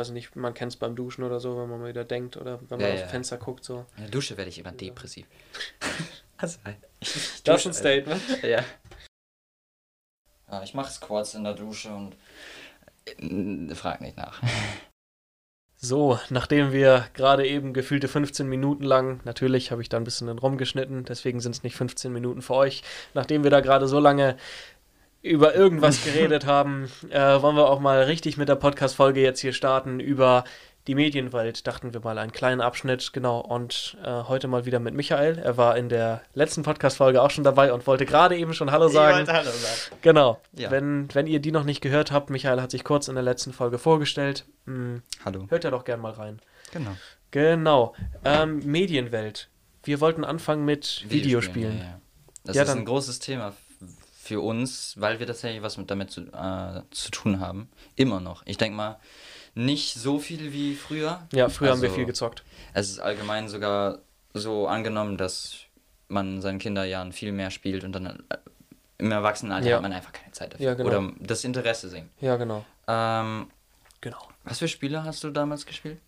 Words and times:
weiß 0.00 0.10
nicht, 0.10 0.34
man 0.34 0.54
kennt 0.54 0.72
es 0.72 0.76
beim 0.78 0.96
Duschen 0.96 1.22
oder 1.24 1.40
so, 1.40 1.56
wenn 1.58 1.68
man 1.68 1.80
mal 1.80 1.88
wieder 1.88 2.04
denkt 2.04 2.36
oder 2.36 2.60
wenn 2.68 2.78
man 2.78 2.88
Ja, 2.88 2.94
aufs 2.94 3.02
ja. 3.02 3.08
Fenster 3.08 3.36
guckt, 3.36 3.64
so. 3.64 3.84
In 3.96 4.04
der 4.04 4.10
Dusche 4.10 4.36
werde 4.36 4.48
ich 4.48 4.58
immer 4.58 4.72
depressiv. 4.72 5.26
also, 6.38 6.58
Das 7.44 7.60
ist 7.60 7.66
ein 7.66 7.74
Statement. 7.74 8.22
Ja. 8.42 8.64
ja 10.50 10.62
ich 10.62 10.74
mache 10.74 10.90
Squats 10.90 11.34
in 11.34 11.44
der 11.44 11.54
Dusche 11.54 11.90
und 11.94 12.16
äh, 13.06 13.74
frag 13.74 14.00
nicht 14.00 14.16
nach. 14.16 14.42
So, 15.82 16.20
nachdem 16.28 16.72
wir 16.72 17.06
gerade 17.14 17.46
eben 17.46 17.72
gefühlte 17.72 18.06
15 18.06 18.46
Minuten 18.46 18.84
lang, 18.84 19.22
natürlich 19.24 19.70
habe 19.70 19.80
ich 19.80 19.88
da 19.88 19.96
ein 19.96 20.04
bisschen 20.04 20.28
rumgeschnitten, 20.28 21.04
deswegen 21.06 21.40
sind 21.40 21.52
es 21.52 21.62
nicht 21.62 21.74
15 21.74 22.12
Minuten 22.12 22.42
für 22.42 22.52
euch, 22.52 22.82
nachdem 23.14 23.44
wir 23.44 23.50
da 23.50 23.60
gerade 23.60 23.88
so 23.88 23.98
lange 23.98 24.36
über 25.22 25.54
irgendwas 25.54 26.02
geredet 26.04 26.46
haben, 26.46 26.90
äh, 27.10 27.42
wollen 27.42 27.56
wir 27.56 27.68
auch 27.68 27.80
mal 27.80 28.02
richtig 28.04 28.36
mit 28.36 28.48
der 28.48 28.54
Podcast-Folge 28.56 29.20
jetzt 29.20 29.40
hier 29.40 29.52
starten 29.52 30.00
über 30.00 30.44
die 30.86 30.94
Medienwelt. 30.94 31.66
Dachten 31.66 31.92
wir 31.92 32.00
mal 32.00 32.16
einen 32.16 32.32
kleinen 32.32 32.62
Abschnitt, 32.62 33.12
genau. 33.12 33.40
Und 33.40 33.98
äh, 34.02 34.22
heute 34.24 34.48
mal 34.48 34.64
wieder 34.64 34.80
mit 34.80 34.94
Michael. 34.94 35.38
Er 35.38 35.58
war 35.58 35.76
in 35.76 35.90
der 35.90 36.22
letzten 36.32 36.62
Podcast-Folge 36.62 37.20
auch 37.20 37.30
schon 37.30 37.44
dabei 37.44 37.72
und 37.74 37.86
wollte 37.86 38.06
gerade 38.06 38.34
eben 38.36 38.54
schon 38.54 38.70
Hallo 38.72 38.88
sagen. 38.88 39.28
Hallo 39.30 39.50
sagen. 39.50 39.96
Genau. 40.00 40.40
Ja. 40.54 40.70
Wenn, 40.70 41.08
wenn 41.14 41.26
ihr 41.26 41.40
die 41.40 41.52
noch 41.52 41.64
nicht 41.64 41.82
gehört 41.82 42.12
habt, 42.12 42.30
Michael 42.30 42.62
hat 42.62 42.70
sich 42.70 42.82
kurz 42.82 43.08
in 43.08 43.14
der 43.14 43.22
letzten 43.22 43.52
Folge 43.52 43.78
vorgestellt. 43.78 44.46
Hm, 44.64 45.02
Hallo. 45.24 45.46
hört 45.50 45.64
ja 45.64 45.70
doch 45.70 45.84
gern 45.84 46.00
mal 46.00 46.12
rein. 46.12 46.40
Genau. 46.72 46.92
Genau. 47.30 47.94
Ähm, 48.24 48.60
Medienwelt. 48.64 49.50
Wir 49.84 50.00
wollten 50.00 50.24
anfangen 50.24 50.64
mit 50.64 51.04
Videospielen. 51.08 51.78
Ja, 51.78 51.84
ja. 51.84 52.00
Das 52.44 52.56
Ja, 52.56 52.62
ist 52.62 52.68
dann- 52.70 52.78
ein 52.78 52.84
großes 52.86 53.18
Thema 53.18 53.52
für 54.30 54.40
uns, 54.40 54.94
weil 54.96 55.18
wir 55.18 55.26
tatsächlich 55.26 55.60
was 55.60 55.76
mit 55.76 55.90
damit 55.90 56.12
zu, 56.12 56.20
äh, 56.32 56.82
zu 56.92 57.10
tun 57.10 57.40
haben. 57.40 57.68
Immer 57.96 58.20
noch. 58.20 58.42
Ich 58.46 58.58
denke 58.58 58.76
mal, 58.76 59.00
nicht 59.54 59.94
so 59.94 60.20
viel 60.20 60.52
wie 60.52 60.76
früher. 60.76 61.26
Ja, 61.32 61.48
früher 61.48 61.70
haben 61.72 61.82
wir 61.82 61.88
Also, 61.88 61.96
viel 61.96 62.06
gezockt. 62.06 62.44
Es 62.72 62.88
ist 62.90 63.00
allgemein 63.00 63.48
sogar 63.48 63.98
so 64.32 64.68
angenommen, 64.68 65.16
dass 65.16 65.56
man 66.06 66.40
seinen 66.40 66.60
Kinderjahren 66.60 67.10
viel 67.12 67.32
mehr 67.32 67.50
spielt 67.50 67.82
und 67.82 67.90
dann 67.90 68.06
äh, 68.06 68.36
im 68.98 69.10
Erwachsenenalter 69.10 69.68
Ja. 69.68 69.74
hat 69.76 69.82
man 69.82 69.92
einfach 69.92 70.12
keine 70.12 70.30
Zeit 70.30 70.52
dafür. 70.54 70.64
Ja, 70.66 70.74
genau. 70.74 70.88
Oder 70.88 71.12
das 71.18 71.42
Interesse 71.42 71.88
sinkt. 71.88 72.10
Ja, 72.22 72.36
genau. 72.36 72.64
Ähm, 72.86 73.50
Genau. 74.00 74.28
was 74.44 74.60
für 74.60 74.68
Spiele 74.68 75.02
hast 75.02 75.24
du 75.24 75.30
damals 75.30 75.66
gespielt? 75.66 75.98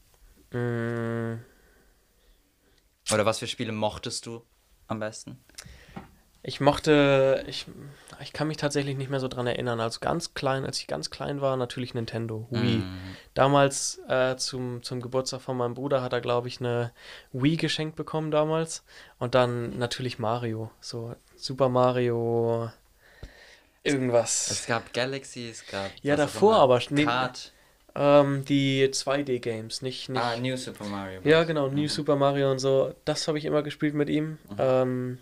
Mm, 0.52 1.34
Oder 3.12 3.26
was 3.26 3.40
für 3.40 3.48
Spiele 3.48 3.72
mochtest 3.72 4.26
du 4.26 4.44
am 4.86 5.00
besten? 5.00 5.42
Ich 6.44 6.60
mochte, 6.60 7.44
ich, 7.46 7.66
ich 8.20 8.32
kann 8.32 8.48
mich 8.48 8.56
tatsächlich 8.56 8.96
nicht 8.96 9.10
mehr 9.10 9.20
so 9.20 9.28
dran 9.28 9.46
erinnern. 9.46 9.78
Also 9.78 10.00
ganz 10.00 10.34
klein, 10.34 10.64
als 10.64 10.78
ich 10.80 10.88
ganz 10.88 11.10
klein 11.10 11.40
war, 11.40 11.56
natürlich 11.56 11.94
Nintendo, 11.94 12.48
Wii. 12.50 12.78
Mm. 12.78 13.16
Damals 13.34 14.00
äh, 14.08 14.36
zum, 14.36 14.82
zum 14.82 15.00
Geburtstag 15.00 15.40
von 15.40 15.56
meinem 15.56 15.74
Bruder 15.74 16.02
hat 16.02 16.12
er, 16.12 16.20
glaube 16.20 16.48
ich, 16.48 16.58
eine 16.58 16.90
Wii 17.32 17.56
geschenkt 17.56 17.94
bekommen 17.94 18.32
damals. 18.32 18.82
Und 19.20 19.36
dann 19.36 19.78
natürlich 19.78 20.18
Mario. 20.18 20.70
So 20.80 21.14
Super 21.36 21.68
Mario, 21.68 22.70
irgendwas. 23.84 24.50
Es 24.50 24.66
gab 24.66 24.92
Galaxy, 24.92 25.48
es 25.48 25.66
gab. 25.66 25.90
Ja, 26.02 26.16
davor 26.16 26.56
aber, 26.56 26.80
nee, 26.90 27.04
Kart. 27.04 27.52
Ähm, 27.94 28.44
die 28.46 28.88
2D-Games, 28.88 29.82
nicht, 29.82 30.08
nicht. 30.08 30.20
Ah, 30.20 30.36
New 30.36 30.56
Super 30.56 30.86
Mario. 30.86 31.20
Ja, 31.24 31.44
genau, 31.44 31.68
New 31.68 31.82
Mhm. 31.82 31.88
Super 31.88 32.16
Mario 32.16 32.50
und 32.50 32.58
so. 32.58 32.94
Das 33.04 33.28
habe 33.28 33.38
ich 33.38 33.44
immer 33.44 33.62
gespielt 33.62 33.94
mit 33.94 34.08
ihm. 34.08 34.38
Ähm, 34.58 35.18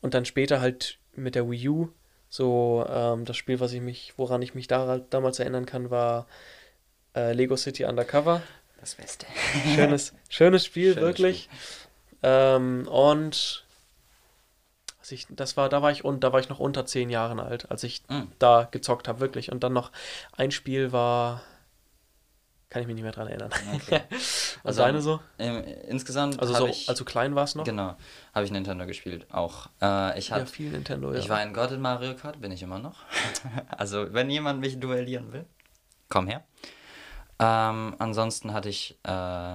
und 0.00 0.14
dann 0.14 0.24
später 0.24 0.60
halt 0.60 0.98
mit 1.14 1.34
der 1.34 1.50
Wii 1.50 1.68
U. 1.68 1.88
So, 2.28 2.86
ähm, 2.88 3.24
das 3.24 3.36
Spiel, 3.36 3.60
was 3.60 3.72
ich 3.72 3.80
mich, 3.82 4.14
woran 4.16 4.40
ich 4.42 4.54
mich 4.54 4.66
da, 4.66 4.98
damals 5.10 5.38
erinnern 5.38 5.66
kann, 5.66 5.90
war 5.90 6.26
äh, 7.14 7.32
Lego 7.32 7.56
City 7.56 7.84
Undercover. 7.84 8.42
Das 8.80 8.94
Beste. 8.94 9.26
Schönes, 9.74 10.14
schönes 10.28 10.64
Spiel, 10.64 10.94
Schönes 10.94 11.02
wirklich. 11.06 11.48
Ähm, 12.22 12.88
und 12.88 13.64
ich, 15.10 15.26
das 15.28 15.56
war, 15.58 15.68
da 15.68 15.82
war 15.82 15.90
ich 15.90 16.04
und 16.04 16.24
da 16.24 16.32
war 16.32 16.40
ich 16.40 16.48
noch 16.48 16.58
unter 16.58 16.86
zehn 16.86 17.10
Jahren 17.10 17.38
alt, 17.38 17.70
als 17.70 17.82
ich 17.84 18.02
Mm. 18.08 18.22
da 18.38 18.66
gezockt 18.70 19.08
habe, 19.08 19.20
wirklich. 19.20 19.52
Und 19.52 19.62
dann 19.62 19.74
noch 19.74 19.92
ein 20.36 20.50
Spiel 20.50 20.90
war, 20.92 21.42
kann 22.72 22.80
ich 22.80 22.88
mich 22.88 22.94
nicht 22.94 23.02
mehr 23.02 23.12
dran 23.12 23.28
erinnern. 23.28 23.50
Okay. 23.74 24.00
Also, 24.64 24.82
deine 24.82 25.02
so? 25.02 25.18
Ähm, 25.40 25.64
insgesamt 25.88 26.38
Also 26.40 26.54
so, 26.54 26.66
ich. 26.68 26.88
als 26.88 26.96
du 26.96 27.04
klein 27.04 27.34
warst 27.34 27.56
noch? 27.56 27.64
Genau, 27.64 27.96
habe 28.32 28.44
ich 28.44 28.52
Nintendo 28.52 28.86
gespielt, 28.86 29.26
auch. 29.32 29.68
Äh, 29.82 30.16
ich 30.18 30.28
Ja, 30.28 30.36
hatte 30.36 30.46
viel 30.46 30.70
Nintendo, 30.70 31.12
ja. 31.12 31.18
Ich 31.18 31.28
war 31.28 31.38
ein 31.38 31.52
Gott 31.52 31.72
in 31.72 31.80
Mario 31.80 32.14
Kart, 32.14 32.40
bin 32.40 32.52
ich 32.52 32.62
immer 32.62 32.78
noch. 32.78 33.00
also, 33.76 34.14
wenn 34.14 34.30
jemand 34.30 34.60
mich 34.60 34.78
duellieren 34.78 35.32
will, 35.32 35.44
komm 36.08 36.28
her. 36.28 36.44
Ähm, 37.40 37.96
ansonsten 37.98 38.52
hatte 38.54 38.68
ich 38.68 38.96
äh, 39.02 39.54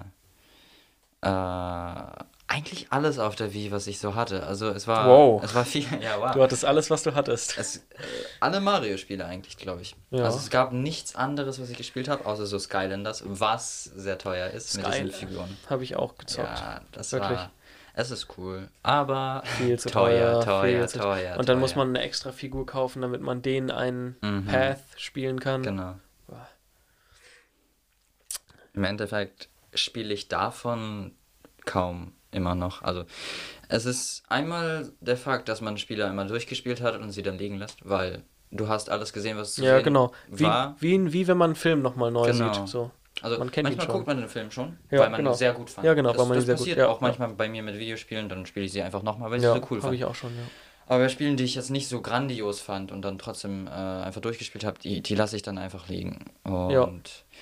äh, 1.21 2.03
eigentlich 2.49 2.87
alles 2.91 3.19
auf 3.19 3.35
der 3.35 3.53
Wii, 3.53 3.71
was 3.71 3.87
ich 3.87 3.99
so 3.99 4.15
hatte. 4.15 4.47
Also 4.47 4.69
es 4.69 4.87
war, 4.87 5.07
Wow. 5.09 5.43
es 5.43 5.53
war 5.53 5.65
viel. 5.65 5.85
Ja, 6.01 6.19
wow. 6.19 6.31
Du 6.31 6.41
hattest 6.41 6.63
alles, 6.63 6.89
was 6.89 7.03
du 7.03 7.13
hattest. 7.13 7.57
es, 7.57 7.77
äh, 7.77 7.81
alle 8.39 8.61
Mario-Spiele 8.61 9.25
eigentlich, 9.25 9.57
glaube 9.57 9.81
ich. 9.81 9.95
Ja. 10.11 10.23
Also 10.23 10.37
es 10.37 10.49
gab 10.49 10.71
nichts 10.71 11.15
anderes, 11.15 11.59
was 11.61 11.69
ich 11.69 11.77
gespielt 11.77 12.07
habe, 12.07 12.25
außer 12.25 12.45
so 12.45 12.57
Skylanders, 12.57 13.23
was 13.25 13.83
sehr 13.83 14.17
teuer 14.17 14.49
ist 14.51 14.77
mit 14.77 14.87
diesen. 14.87 15.11
Figuren. 15.11 15.57
Habe 15.69 15.83
ich 15.83 15.95
auch 15.97 16.15
gezockt. 16.17 16.59
Ja, 16.59 16.81
das 16.93 17.11
Wirklich. 17.11 17.31
war. 17.37 17.51
Es 17.99 18.11
ist 18.11 18.27
cool, 18.37 18.69
aber 18.83 19.41
Viel 19.57 19.79
zu 19.79 19.89
teuer, 19.89 20.39
teuer. 20.41 20.61
teuer, 20.61 20.87
zu 20.87 20.99
teuer. 20.99 21.37
Und 21.39 21.49
dann 21.49 21.59
muss 21.59 21.71
teuer. 21.73 21.77
man 21.85 21.95
eine 21.95 22.01
extra 22.05 22.31
Figur 22.31 22.65
kaufen, 22.67 23.01
damit 23.01 23.21
man 23.21 23.41
den 23.41 23.71
einen 23.71 24.15
Mhm. 24.21 24.45
Path 24.45 24.79
spielen 24.97 25.39
kann. 25.39 25.63
Genau. 25.63 25.95
Boah. 26.27 26.47
Im 28.73 28.83
Endeffekt 28.83 29.49
spiele 29.73 30.13
ich 30.13 30.27
davon 30.27 31.15
kaum 31.65 32.13
immer 32.31 32.55
noch. 32.55 32.81
Also 32.81 33.05
es 33.69 33.85
ist 33.85 34.23
einmal 34.29 34.91
der 35.01 35.17
Fakt, 35.17 35.49
dass 35.49 35.61
man 35.61 35.77
Spiele 35.77 36.05
einmal 36.07 36.27
durchgespielt 36.27 36.81
hat 36.81 36.95
und 36.99 37.11
sie 37.11 37.23
dann 37.23 37.37
liegen 37.37 37.57
lässt, 37.57 37.87
weil 37.87 38.23
du 38.51 38.67
hast 38.67 38.89
alles 38.89 39.13
gesehen, 39.13 39.37
was 39.37 39.53
zu 39.53 39.63
Ja, 39.63 39.75
sehen 39.75 39.83
genau. 39.83 40.11
Wie, 40.29 40.43
war. 40.43 40.75
wie, 40.79 41.11
wie 41.13 41.27
wenn 41.27 41.37
man 41.37 41.51
einen 41.51 41.55
Film 41.55 41.81
nochmal 41.81 42.11
neu 42.11 42.31
Genau. 42.31 42.53
sieht. 42.53 42.67
So. 42.67 42.91
Also 43.21 43.39
man 43.39 43.49
kennt 43.51 43.67
ihn 43.69 43.75
manchmal 43.75 43.95
guckt 43.95 44.07
man 44.07 44.17
den 44.17 44.29
Film 44.29 44.51
schon, 44.51 44.77
Ja, 44.91 44.99
weil 44.99 45.09
man 45.09 45.17
genau. 45.19 45.31
ihn 45.31 45.37
sehr 45.37 45.53
gut 45.53 45.69
fand. 45.71 45.85
Ja, 45.87 45.93
genau, 45.95 46.09
das, 46.11 46.19
weil 46.19 46.27
man 46.27 46.35
ihn 46.35 46.39
das 46.39 46.45
sehr 46.45 46.55
gut- 46.55 46.59
passiert 46.61 46.77
ja, 46.77 46.87
auch 46.87 47.01
ja. 47.01 47.07
manchmal 47.07 47.29
bei 47.33 47.49
mir 47.49 47.63
mit 47.63 47.77
Videospielen, 47.79 48.29
dann 48.29 48.45
spiele 48.45 48.65
ich 48.67 48.71
sie 48.71 48.81
einfach 48.83 49.01
nochmal, 49.01 49.31
weil 49.31 49.37
ich 49.39 49.43
Ja, 49.43 49.53
sie 49.53 49.59
so 49.59 49.65
cool 49.71 49.77
habe 49.77 49.87
fand. 49.87 49.95
ich 49.95 50.05
auch 50.05 50.13
schon, 50.15 50.35
ja. 50.35 50.43
Aber 50.89 51.03
bei 51.03 51.09
Spielen, 51.09 51.35
die 51.35 51.43
ich 51.43 51.55
jetzt 51.55 51.69
nicht 51.69 51.89
so 51.89 52.01
grandios 52.01 52.61
fand 52.61 52.91
und 52.93 53.01
dann 53.01 53.19
trotzdem 53.19 53.67
äh, 53.67 53.71
einfach 53.71 54.21
durchgespielt 54.21 54.63
habe, 54.63 54.79
die, 54.79 55.01
die 55.01 55.15
lasse 55.15 55.35
ich 55.35 55.41
dann 55.41 55.57
einfach 55.57 55.89
liegen. 55.89 56.25
Und 56.43 56.71
Ja. 56.71 56.89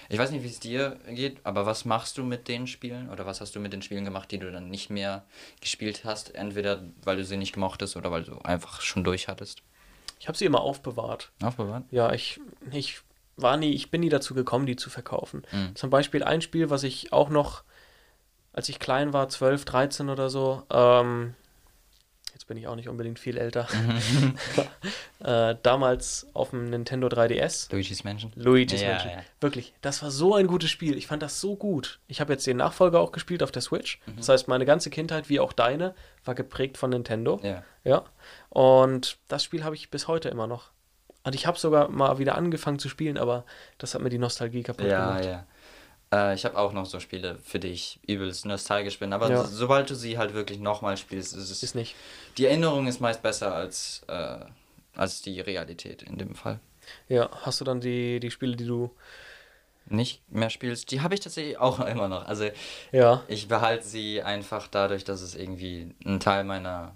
ich 0.09 0.17
weiß 0.17 0.31
nicht, 0.31 0.43
wie 0.43 0.47
es 0.47 0.59
dir 0.59 0.99
geht, 1.09 1.37
aber 1.45 1.67
was 1.67 1.85
machst 1.85 2.17
du 2.17 2.23
mit 2.23 2.47
den 2.47 2.65
Spielen 2.65 3.09
oder 3.09 3.27
was 3.27 3.41
hast 3.41 3.55
du 3.55 3.59
mit 3.59 3.71
den 3.71 3.83
Spielen 3.83 4.03
gemacht, 4.03 4.31
die 4.31 4.39
du 4.39 4.51
dann 4.51 4.69
nicht 4.69 4.89
mehr 4.89 5.25
gespielt 5.61 6.01
hast? 6.05 6.33
Entweder 6.33 6.83
weil 7.03 7.17
du 7.17 7.23
sie 7.23 7.37
nicht 7.37 7.53
gemocht 7.53 7.81
hast 7.83 7.95
oder 7.95 8.11
weil 8.11 8.23
du 8.23 8.39
einfach 8.39 8.81
schon 8.81 9.03
durch 9.03 9.27
hattest. 9.27 9.61
Ich 10.19 10.27
habe 10.27 10.37
sie 10.37 10.45
immer 10.45 10.61
aufbewahrt. 10.61 11.31
Aufbewahrt? 11.43 11.83
Ja, 11.91 12.11
ich, 12.13 12.39
ich 12.71 13.01
war 13.37 13.57
nie, 13.57 13.73
ich 13.73 13.91
bin 13.91 14.01
nie 14.01 14.09
dazu 14.09 14.33
gekommen, 14.33 14.65
die 14.65 14.75
zu 14.75 14.89
verkaufen. 14.89 15.43
Mhm. 15.51 15.75
Zum 15.75 15.91
Beispiel 15.91 16.23
ein 16.23 16.41
Spiel, 16.41 16.71
was 16.71 16.81
ich 16.83 17.13
auch 17.13 17.29
noch, 17.29 17.63
als 18.53 18.69
ich 18.69 18.79
klein 18.79 19.13
war, 19.13 19.29
12, 19.29 19.65
13 19.65 20.09
oder 20.09 20.29
so, 20.29 20.63
ähm, 20.71 21.35
jetzt 22.35 22.45
bin 22.47 22.57
ich 22.57 22.67
auch 22.67 22.75
nicht 22.75 22.87
unbedingt 22.89 23.17
viel 23.17 23.37
älter, 23.37 23.67
äh, 25.23 25.55
damals 25.63 26.27
auf 26.33 26.51
dem 26.51 26.69
Nintendo 26.69 27.07
3DS. 27.07 27.71
Luigi's 27.71 28.03
Mansion? 28.03 28.31
Luigi's 28.35 28.81
Ja, 28.81 28.89
Mansion. 28.89 29.11
ja. 29.13 29.19
Wirklich, 29.41 29.73
das 29.81 30.03
war 30.03 30.11
so 30.11 30.35
ein 30.35 30.45
gutes 30.47 30.69
Spiel. 30.69 30.97
Ich 30.97 31.07
fand 31.07 31.23
das 31.23 31.41
so 31.41 31.55
gut. 31.55 31.99
Ich 32.07 32.21
habe 32.21 32.33
jetzt 32.33 32.45
den 32.45 32.57
Nachfolger 32.57 32.99
auch 32.99 33.11
gespielt 33.11 33.41
auf 33.41 33.51
der 33.51 33.61
Switch. 33.61 33.99
Mhm. 34.05 34.17
Das 34.17 34.29
heißt, 34.29 34.47
meine 34.47 34.65
ganze 34.65 34.89
Kindheit, 34.89 35.29
wie 35.29 35.39
auch 35.39 35.53
deine, 35.53 35.95
war 36.23 36.35
geprägt 36.35 36.77
von 36.77 36.89
Nintendo. 36.91 37.39
Ja. 37.41 37.63
Ja. 37.83 38.03
Und 38.49 39.17
das 39.27 39.43
Spiel 39.43 39.63
habe 39.63 39.75
ich 39.75 39.89
bis 39.89 40.07
heute 40.07 40.29
immer 40.29 40.47
noch. 40.47 40.71
Und 41.23 41.33
ich 41.33 41.47
habe 41.47 41.57
sogar 41.57 41.89
mal 41.89 42.19
wieder 42.19 42.35
angefangen 42.35 42.77
zu 42.77 42.87
spielen, 42.87 43.17
aber 43.17 43.45
das 43.79 43.95
hat 43.95 44.01
mir 44.01 44.09
die 44.09 44.19
Nostalgie 44.19 44.61
kaputt 44.61 44.85
Ja, 44.85 45.07
gemacht. 45.07 45.25
ja. 45.25 45.47
Äh, 46.13 46.35
ich 46.35 46.45
habe 46.45 46.57
auch 46.57 46.73
noch 46.73 46.85
so 46.85 46.99
Spiele, 46.99 47.37
für 47.43 47.59
die 47.59 47.69
ich 47.69 47.99
übelst 48.07 48.45
nostalgisch 48.45 48.99
bin. 48.99 49.13
Aber 49.13 49.29
Ja. 49.29 49.43
so, 49.43 49.49
sobald 49.55 49.89
du 49.89 49.95
sie 49.95 50.17
halt 50.17 50.33
wirklich 50.33 50.59
nochmal 50.59 50.97
spielst, 50.97 51.35
ist 51.35 51.49
es. 51.49 51.63
Ist 51.63 51.75
nicht. 51.75 51.95
Die 52.37 52.45
Erinnerung 52.45 52.87
ist 52.87 53.01
meist 53.01 53.21
besser 53.21 53.53
als, 53.53 54.01
äh, 54.07 54.37
als 54.95 55.21
die 55.21 55.39
Realität 55.41 56.03
in 56.03 56.17
dem 56.17 56.35
Fall. 56.35 56.59
Ja, 57.09 57.29
hast 57.41 57.61
du 57.61 57.65
dann 57.65 57.81
die, 57.81 58.19
die 58.19 58.31
Spiele, 58.31 58.55
die 58.55 58.65
du. 58.65 58.91
Nicht 59.87 60.23
mehr 60.31 60.49
spielst, 60.49 60.89
die 60.89 61.01
habe 61.01 61.13
ich 61.13 61.19
tatsächlich 61.19 61.59
auch 61.59 61.79
immer 61.85 62.07
noch. 62.07 62.25
Also 62.25 62.49
Ja. 62.91 63.23
ich 63.27 63.47
behalte 63.47 63.85
sie 63.85 64.21
einfach 64.23 64.67
dadurch, 64.67 65.03
dass 65.03 65.21
es 65.21 65.35
irgendwie 65.35 65.93
ein 66.05 66.19
Teil 66.19 66.43
meiner, 66.43 66.95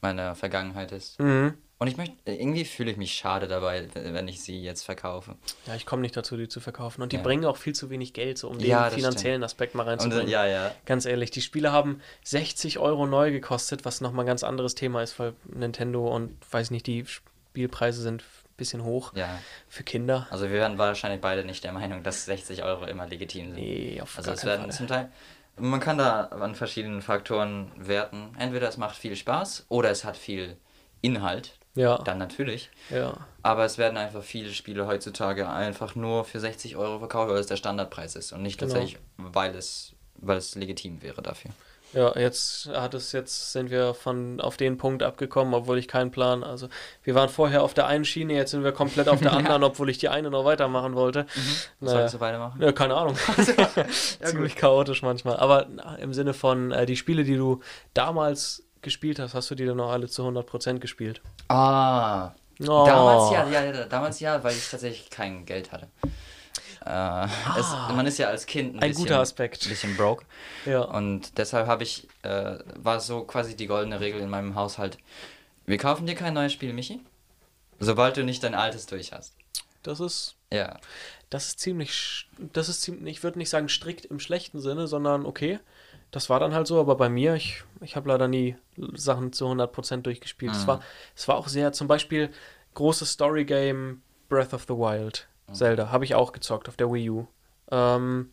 meiner 0.00 0.34
Vergangenheit 0.34 0.92
ist. 0.92 1.20
Mhm. 1.20 1.54
Und 1.78 1.88
ich 1.88 1.96
möchte, 1.96 2.14
irgendwie 2.24 2.64
fühle 2.64 2.92
ich 2.92 2.96
mich 2.96 3.12
schade 3.14 3.48
dabei, 3.48 3.88
wenn 3.94 4.28
ich 4.28 4.40
sie 4.42 4.62
jetzt 4.62 4.84
verkaufe. 4.84 5.34
Ja, 5.66 5.74
ich 5.74 5.84
komme 5.86 6.02
nicht 6.02 6.16
dazu, 6.16 6.36
die 6.36 6.48
zu 6.48 6.60
verkaufen. 6.60 7.02
Und 7.02 7.12
die 7.12 7.16
Ja. 7.16 7.22
bringen 7.22 7.44
auch 7.44 7.56
viel 7.56 7.74
zu 7.74 7.90
wenig 7.90 8.12
Geld, 8.12 8.38
so 8.38 8.48
um 8.48 8.58
den 8.58 8.68
Ja, 8.68 8.84
das 8.84 8.94
finanziellen 8.94 9.42
Aspekt 9.42 9.74
mal 9.74 9.82
Und, 9.82 9.88
reinzubringen. 9.88 10.28
äh, 10.28 10.30
ja, 10.30 10.46
ja. 10.46 10.74
Ganz 10.86 11.04
ehrlich, 11.04 11.30
die 11.32 11.40
Spiele 11.42 11.72
haben 11.72 12.00
60 12.22 12.78
Euro 12.78 13.06
neu 13.06 13.32
gekostet, 13.32 13.84
was 13.84 14.00
nochmal 14.00 14.24
ein 14.24 14.28
ganz 14.28 14.44
anderes 14.44 14.74
Thema 14.76 15.02
ist, 15.02 15.18
weil 15.18 15.34
Nintendo 15.44 16.06
und 16.14 16.36
weiß 16.50 16.70
nicht, 16.70 16.86
die 16.86 17.04
Spielpreise 17.06 18.02
sind 18.02 18.22
bisschen 18.56 18.84
hoch 18.84 19.12
Ja. 19.16 19.40
für 19.68 19.82
Kinder. 19.82 20.28
Also 20.30 20.44
wir 20.44 20.52
werden 20.52 20.78
wahrscheinlich 20.78 21.20
beide 21.20 21.44
nicht 21.44 21.64
der 21.64 21.72
Meinung, 21.72 22.04
dass 22.04 22.24
60 22.24 22.62
Euro 22.62 22.84
immer 22.84 23.08
legitim 23.08 23.46
sind. 23.46 23.56
Nee, 23.56 24.00
auf 24.00 24.16
Also 24.16 24.30
gar 24.30 24.36
es 24.36 24.44
werden 24.44 24.62
Fall. 24.62 24.70
zum 24.70 24.86
Teil. 24.86 25.10
Man 25.58 25.80
kann 25.80 25.98
da 25.98 26.26
an 26.26 26.54
verschiedenen 26.54 27.02
Faktoren 27.02 27.72
werten. 27.76 28.32
Entweder 28.38 28.68
es 28.68 28.76
macht 28.76 28.94
viel 28.96 29.16
Spaß 29.16 29.66
oder 29.68 29.90
es 29.90 30.04
hat 30.04 30.16
viel 30.16 30.56
Inhalt. 31.00 31.58
Ja, 31.76 31.98
Dann 31.98 32.18
natürlich. 32.18 32.70
ja, 32.90 33.14
Aber 33.42 33.64
es 33.64 33.78
werden 33.78 33.96
einfach 33.96 34.22
viele 34.22 34.50
Spiele 34.52 34.86
heutzutage 34.86 35.48
einfach 35.48 35.94
nur 35.96 36.24
für 36.24 36.38
60 36.38 36.76
Euro 36.76 37.00
verkauft, 37.00 37.30
weil 37.30 37.38
es 37.38 37.48
der 37.48 37.56
Standardpreis 37.56 38.14
ist 38.14 38.32
und 38.32 38.42
nicht 38.42 38.58
Genau. 38.60 38.72
tatsächlich, 38.72 39.00
weil 39.16 39.54
es, 39.56 39.92
weil 40.16 40.36
es 40.38 40.54
legitim 40.54 41.02
wäre 41.02 41.20
dafür. 41.20 41.50
ja, 41.92 42.16
jetzt 42.16 42.68
hat 42.68 42.94
es, 42.94 43.10
jetzt 43.12 43.52
sind 43.52 43.70
wir 43.70 43.92
von 43.94 44.40
auf 44.40 44.56
den 44.56 44.78
Punkt 44.78 45.02
abgekommen, 45.02 45.52
obwohl 45.54 45.78
ich 45.78 45.88
keinen 45.88 46.10
Plan. 46.12 46.44
Also 46.44 46.68
wir 47.02 47.14
waren 47.16 47.28
vorher 47.28 47.62
auf 47.64 47.74
der 47.74 47.86
einen 47.88 48.04
Schiene, 48.04 48.34
jetzt 48.34 48.52
sind 48.52 48.62
wir 48.62 48.70
komplett 48.72 49.08
auf 49.08 49.20
der 49.20 49.32
anderen, 49.32 49.64
obwohl 49.64 49.90
ich 49.90 49.98
die 49.98 50.08
eine 50.08 50.30
noch 50.30 50.44
weitermachen 50.44 50.94
wollte. 50.94 51.26
Was 51.26 51.90
Naja. 51.90 51.98
sollst 52.02 52.14
du 52.14 52.18
beide 52.18 52.38
machen? 52.38 52.60
Ja, 52.62 52.70
keine 52.72 52.94
Ahnung. 52.94 53.16
Ziemlich 54.22 54.54
chaotisch 54.56 55.02
manchmal. 55.02 55.36
Aber 55.38 55.66
na, 55.68 55.96
im 55.96 56.14
Sinne 56.14 56.34
von 56.34 56.70
äh, 56.72 56.86
die 56.86 56.96
Spiele, 56.96 57.24
die 57.24 57.36
du 57.36 57.60
damals 57.94 58.62
gespielt 58.84 59.18
hast, 59.18 59.34
hast 59.34 59.50
du 59.50 59.56
die 59.56 59.66
dann 59.66 59.78
noch 59.78 59.90
alle 59.90 60.08
zu 60.08 60.22
100% 60.22 60.78
gespielt? 60.78 61.20
Ah, 61.48 62.30
Oh. 62.60 62.86
damals 62.86 63.32
ja, 63.32 63.48
ja, 63.48 63.64
ja, 63.64 63.84
damals 63.86 64.20
ja, 64.20 64.44
weil 64.44 64.54
ich 64.54 64.70
tatsächlich 64.70 65.10
kein 65.10 65.44
Geld 65.44 65.72
hatte. 65.72 65.88
Äh, 66.86 67.24
es, 67.58 67.66
man 67.96 68.06
ist 68.06 68.18
ja 68.18 68.28
als 68.28 68.46
Kind 68.46 68.76
ein, 68.76 68.78
Ah. 68.78 68.82
Ein 68.84 68.90
bisschen, 68.90 69.04
guter 69.06 69.18
Aspekt. 69.20 69.68
bisschen 69.68 69.96
broke. 69.96 70.24
Ja. 70.64 70.82
Und 70.82 71.36
deshalb 71.38 71.66
habe 71.66 71.82
ich, 71.82 72.06
äh, 72.22 72.58
war 72.76 73.00
so 73.00 73.24
quasi 73.24 73.56
die 73.56 73.66
goldene 73.66 73.98
Regel 73.98 74.20
in 74.20 74.30
meinem 74.30 74.54
Haushalt. 74.54 74.98
Wir 75.66 75.78
kaufen 75.78 76.06
dir 76.06 76.14
kein 76.14 76.34
neues 76.34 76.52
Spiel, 76.52 76.72
Michi, 76.72 77.00
sobald 77.80 78.16
du 78.18 78.22
nicht 78.22 78.44
dein 78.44 78.54
altes 78.54 78.86
durch 78.86 79.12
hast. 79.12 79.34
Das 79.82 79.98
ist, 79.98 80.36
Ja. 80.52 80.76
das 81.30 81.46
ist 81.48 81.60
ziemlich, 81.60 82.28
das 82.38 82.68
ist 82.68 82.82
ziemlich, 82.82 83.16
ich 83.16 83.22
würde 83.24 83.38
nicht 83.38 83.50
sagen 83.50 83.68
strikt 83.68 84.04
im 84.04 84.20
schlechten 84.20 84.60
Sinne, 84.60 84.86
sondern 84.86 85.26
okay, 85.26 85.58
das 86.14 86.30
war 86.30 86.38
dann 86.40 86.54
halt 86.54 86.66
so, 86.66 86.78
aber 86.80 86.94
bei 86.96 87.08
mir, 87.08 87.34
ich, 87.34 87.64
ich 87.80 87.96
habe 87.96 88.08
leider 88.08 88.28
nie 88.28 88.56
Sachen 88.94 89.32
zu 89.32 89.46
100% 89.46 90.02
durchgespielt. 90.02 90.52
Es, 90.54 90.62
Mhm. 90.62 90.66
war, 90.68 90.80
es 91.16 91.26
war 91.28 91.36
auch 91.36 91.48
sehr, 91.48 91.72
zum 91.72 91.88
Beispiel, 91.88 92.30
großes 92.74 93.10
Story-Game 93.12 94.02
Breath 94.28 94.54
of 94.54 94.62
the 94.62 94.74
Wild, 94.74 95.28
Mhm. 95.48 95.54
Zelda, 95.54 95.90
habe 95.90 96.04
ich 96.04 96.14
auch 96.14 96.32
gezockt 96.32 96.68
auf 96.68 96.76
der 96.76 96.92
Wii 96.92 97.10
U. 97.10 97.26
Ähm, 97.70 98.30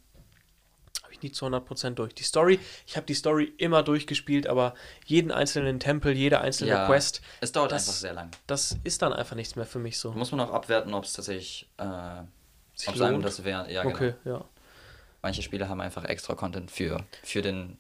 habe 1.04 1.14
ich 1.14 1.22
nie 1.22 1.32
zu 1.32 1.46
100% 1.46 1.96
durch. 2.00 2.14
Die 2.14 2.24
Story, 2.24 2.60
ich 2.86 2.96
habe 2.98 3.06
die 3.06 3.14
Story 3.16 3.54
immer 3.58 3.84
durchgespielt, 3.84 4.48
aber 4.48 4.74
jeden 5.06 5.32
einzelnen 5.32 5.80
Tempel, 5.80 6.14
jede 6.16 6.40
einzelne 6.42 6.72
ja. 6.72 6.86
Quest, 6.86 7.22
Es 7.42 7.52
dauert 7.52 7.72
das- 7.72 7.88
einfach 7.88 8.00
sehr 8.00 8.14
lang. 8.14 8.30
das 8.48 8.78
ist 8.84 9.02
dann 9.02 9.12
einfach 9.14 9.36
nichts 9.36 9.56
mehr 9.56 9.66
für 9.66 9.80
mich 9.80 9.98
so. 10.00 10.12
Muss 10.12 10.32
man 10.32 10.40
auch 10.42 10.52
abwerten, 10.54 10.94
ob 10.94 11.04
es 11.04 11.14
tatsächlich, 11.14 11.68
äh, 11.78 11.84
ob 12.88 12.96
es 12.96 13.02
einem 13.02 13.22
das 13.22 13.44
wäre. 13.44 13.72
Ja, 13.72 13.84
genau. 13.84 13.96
Okay, 13.96 14.14
ja. 14.26 14.46
Manche 15.22 15.42
Spiele 15.42 15.70
haben 15.70 15.82
einfach 15.82 16.06
extra 16.06 16.36
Content 16.36 16.72
für, 16.72 17.04
für 17.24 17.42
den. 17.42 17.78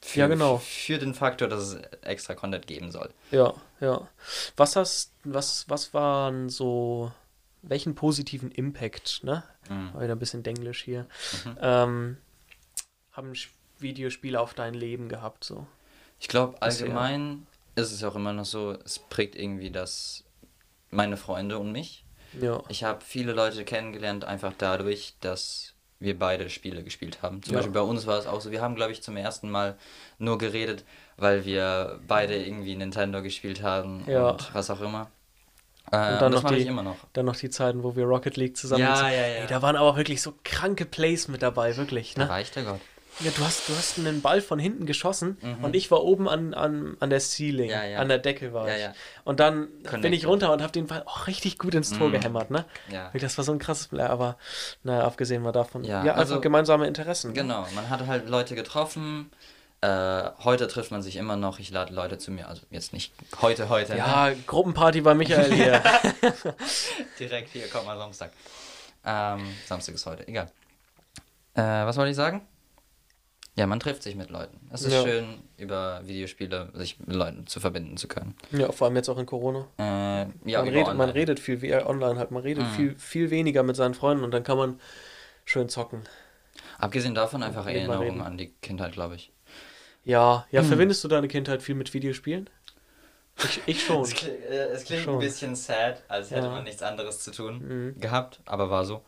Für, 0.00 0.20
Ja, 0.20 0.26
genau. 0.26 0.58
Für 0.58 0.98
den 0.98 1.14
Faktor, 1.14 1.48
dass 1.48 1.60
es 1.60 1.74
extra 2.02 2.34
Content 2.34 2.66
geben 2.66 2.90
soll. 2.90 3.10
Ja, 3.30 3.54
ja. 3.80 4.08
Was 4.56 4.74
hast, 4.74 5.12
was, 5.22 5.68
was 5.68 5.94
waren 5.94 6.48
so, 6.48 7.12
welchen 7.62 7.94
positiven 7.94 8.50
Impact, 8.50 9.22
ne? 9.22 9.44
Mhm. 9.68 9.94
War 9.94 10.02
wieder 10.02 10.16
ein 10.16 10.18
bisschen 10.18 10.42
Denglisch 10.42 10.82
hier. 10.82 11.06
Ähm, 11.60 12.16
haben 13.12 13.32
Videospiele 13.78 14.40
auf 14.40 14.54
dein 14.54 14.74
Leben 14.74 15.08
gehabt, 15.08 15.44
so. 15.44 15.66
Ich 16.18 16.28
glaube, 16.28 16.60
allgemein 16.62 17.46
ist 17.74 17.92
es 17.92 18.02
auch 18.04 18.16
immer 18.16 18.32
noch 18.32 18.44
so, 18.44 18.72
es 18.84 18.98
prägt 18.98 19.34
irgendwie 19.34 19.70
das 19.70 20.24
meine 20.90 21.16
Freunde 21.16 21.58
und 21.58 21.72
mich. 21.72 22.04
Ja. 22.40 22.62
Ich 22.68 22.84
habe 22.84 23.04
viele 23.04 23.32
Leute 23.32 23.64
kennengelernt, 23.64 24.24
einfach 24.24 24.52
dadurch, 24.56 25.14
dass 25.20 25.71
wir 26.02 26.18
beide 26.18 26.50
Spiele 26.50 26.82
gespielt 26.82 27.22
haben. 27.22 27.42
Zum 27.42 27.52
Ja. 27.52 27.58
Beispiel 27.58 27.72
bei 27.74 27.80
uns 27.80 28.06
war 28.06 28.18
es 28.18 28.26
auch 28.26 28.40
so, 28.40 28.50
wir 28.50 28.60
haben, 28.60 28.74
glaube 28.74 28.92
ich, 28.92 29.02
zum 29.02 29.16
ersten 29.16 29.50
Mal 29.50 29.76
nur 30.18 30.38
geredet, 30.38 30.84
weil 31.16 31.44
wir 31.44 32.00
beide 32.06 32.36
irgendwie 32.36 32.74
Nintendo 32.74 33.22
gespielt 33.22 33.62
haben 33.62 34.04
Ja. 34.06 34.30
und 34.30 34.54
was 34.54 34.70
auch 34.70 34.80
immer. 34.80 35.10
Äh, 35.90 35.96
Und 35.96 36.12
und 36.14 36.20
dann 36.22 36.32
das 36.32 36.42
noch 36.44 36.50
die- 36.52 36.64
noch. 36.70 36.96
Dann 37.12 37.26
noch 37.26 37.36
die 37.36 37.50
Zeiten, 37.50 37.82
wo 37.82 37.96
wir 37.96 38.04
Rocket 38.04 38.36
League 38.36 38.56
zusammen. 38.56 38.82
Ja, 38.82 39.08
ja, 39.08 39.14
ja. 39.14 39.22
Ey, 39.42 39.46
da 39.46 39.62
waren 39.62 39.76
aber 39.76 39.96
wirklich 39.96 40.22
so 40.22 40.34
kranke 40.44 40.86
Plays 40.86 41.28
mit 41.28 41.42
dabei, 41.42 41.76
wirklich, 41.76 42.14
Da 42.14 42.24
ne? 42.24 42.30
reicht 42.30 42.56
der 42.56 42.62
Gott. 42.64 42.80
Ja, 43.20 43.30
du 43.36 43.44
hast, 43.44 43.68
du 43.68 43.76
hast 43.76 43.98
einen 43.98 44.20
Ball 44.22 44.40
von 44.40 44.58
hinten 44.58 44.86
geschossen 44.86 45.36
und 45.62 45.76
ich 45.76 45.90
war 45.90 46.02
oben 46.02 46.28
an, 46.28 46.54
an, 46.54 46.96
an 46.98 47.10
der 47.10 47.20
Ceiling, 47.20 47.66
Mhm. 47.66 47.70
Ja, 47.70 47.84
ja. 47.84 47.98
an 47.98 48.08
der 48.08 48.18
Decke 48.18 48.52
war 48.52 48.68
ich. 48.68 48.80
ja. 48.80 48.94
Und 49.24 49.38
dann 49.38 49.68
bin 49.68 49.80
ich 49.84 49.90
Connected. 49.90 50.26
runter 50.26 50.52
und 50.52 50.62
habe 50.62 50.72
den 50.72 50.86
Ball 50.86 51.02
auch 51.06 51.26
richtig 51.26 51.58
gut 51.58 51.74
ins 51.74 51.90
Tor 51.96 52.08
Mhm. 52.08 52.12
gehämmert, 52.12 52.50
ne? 52.50 52.64
Ja. 52.90 53.10
Das 53.14 53.36
war 53.36 53.44
so 53.44 53.52
ein 53.52 53.58
krasses 53.58 53.88
Play, 53.88 54.02
aber 54.02 54.36
naja, 54.82 55.04
abgesehen 55.04 55.42
mal 55.42 55.52
davon. 55.52 55.84
Ja, 55.84 56.00
einfach 56.00 56.16
also- 56.16 56.40
gemeinsame 56.40 56.86
Interessen. 56.86 57.34
Genau, 57.34 57.66
man 57.74 57.90
hat 57.90 58.06
halt 58.06 58.28
Leute 58.28 58.54
getroffen. 58.54 59.30
Äh, 59.82 60.30
heute 60.44 60.68
trifft 60.68 60.90
man 60.92 61.02
sich 61.02 61.16
immer 61.16 61.36
noch. 61.36 61.58
Ich 61.58 61.70
lade 61.70 61.92
Leute 61.92 62.16
zu 62.16 62.30
mir, 62.30 62.48
also 62.48 62.62
jetzt 62.70 62.92
nicht 62.92 63.12
heute, 63.42 63.68
heute. 63.68 63.92
ne? 63.92 63.98
Ja, 63.98 64.30
Gruppenparty 64.46 65.00
bei 65.00 65.12
Michael 65.14 65.52
hier. 65.52 65.82
Direkt 67.18 67.50
hier, 67.50 67.64
komm 67.72 67.84
mal 67.86 67.98
Samstag. 67.98 68.32
Ähm, 69.04 69.40
Samstag 69.66 69.94
ist 69.96 70.06
heute, 70.06 70.26
egal. 70.28 70.50
Äh, 71.54 71.62
was 71.62 71.96
wollte 71.96 72.10
ich 72.10 72.16
sagen? 72.16 72.46
Ja, 73.54 73.66
man 73.66 73.80
trifft 73.80 74.02
sich 74.02 74.14
mit 74.16 74.30
Leuten. 74.30 74.58
Es 74.72 74.80
ist 74.82 74.94
Ja. 74.94 75.02
schön, 75.02 75.42
über 75.58 76.00
Videospiele 76.06 76.70
sich 76.74 76.98
mit 77.00 77.14
Leuten 77.14 77.46
zu 77.46 77.60
verbinden 77.60 77.96
zu 77.98 78.08
können. 78.08 78.34
ja, 78.50 78.72
vor 78.72 78.86
allem 78.86 78.96
jetzt 78.96 79.10
auch 79.10 79.18
in 79.18 79.26
Corona. 79.26 79.68
Äh, 79.78 80.26
ja, 80.50 80.62
man, 80.62 80.68
redet, 80.68 80.94
man 80.94 81.10
redet 81.10 81.38
viel, 81.38 81.60
wie 81.60 81.74
online 81.74 82.18
halt, 82.18 82.30
man 82.30 82.42
redet 82.42 82.64
Mhm. 82.64 82.70
viel, 82.70 82.94
viel 82.98 83.30
weniger 83.30 83.62
mit 83.62 83.76
seinen 83.76 83.92
Freunden 83.94 84.24
und 84.24 84.30
dann 84.30 84.42
kann 84.42 84.56
man 84.56 84.80
schön 85.44 85.68
zocken. 85.68 86.02
Abgesehen 86.78 87.14
davon 87.14 87.42
einfach 87.42 87.66
Erinnerungen 87.66 88.22
an 88.22 88.38
die 88.38 88.48
Kindheit, 88.62 88.92
glaube 88.92 89.16
ich. 89.16 89.32
Ja, 90.04 90.46
ja, 90.50 90.62
Hm. 90.62 90.68
verbindest 90.68 91.04
du 91.04 91.08
deine 91.08 91.28
Kindheit 91.28 91.62
viel 91.62 91.74
mit 91.74 91.92
Videospielen? 91.92 92.48
Ich, 93.44 93.60
ich 93.66 93.82
schon. 93.86 94.02
Es, 94.02 94.22
äh, 94.22 94.30
es 94.72 94.84
klingt 94.84 95.02
Schon. 95.02 95.14
ein 95.16 95.20
bisschen 95.20 95.54
sad, 95.56 96.02
als 96.08 96.30
hätte 96.30 96.46
Ja. 96.46 96.52
man 96.52 96.64
nichts 96.64 96.82
anderes 96.82 97.20
zu 97.20 97.30
tun 97.30 97.58
Mhm. 97.94 98.00
gehabt, 98.00 98.40
aber 98.46 98.70
war 98.70 98.84
so. 98.86 99.02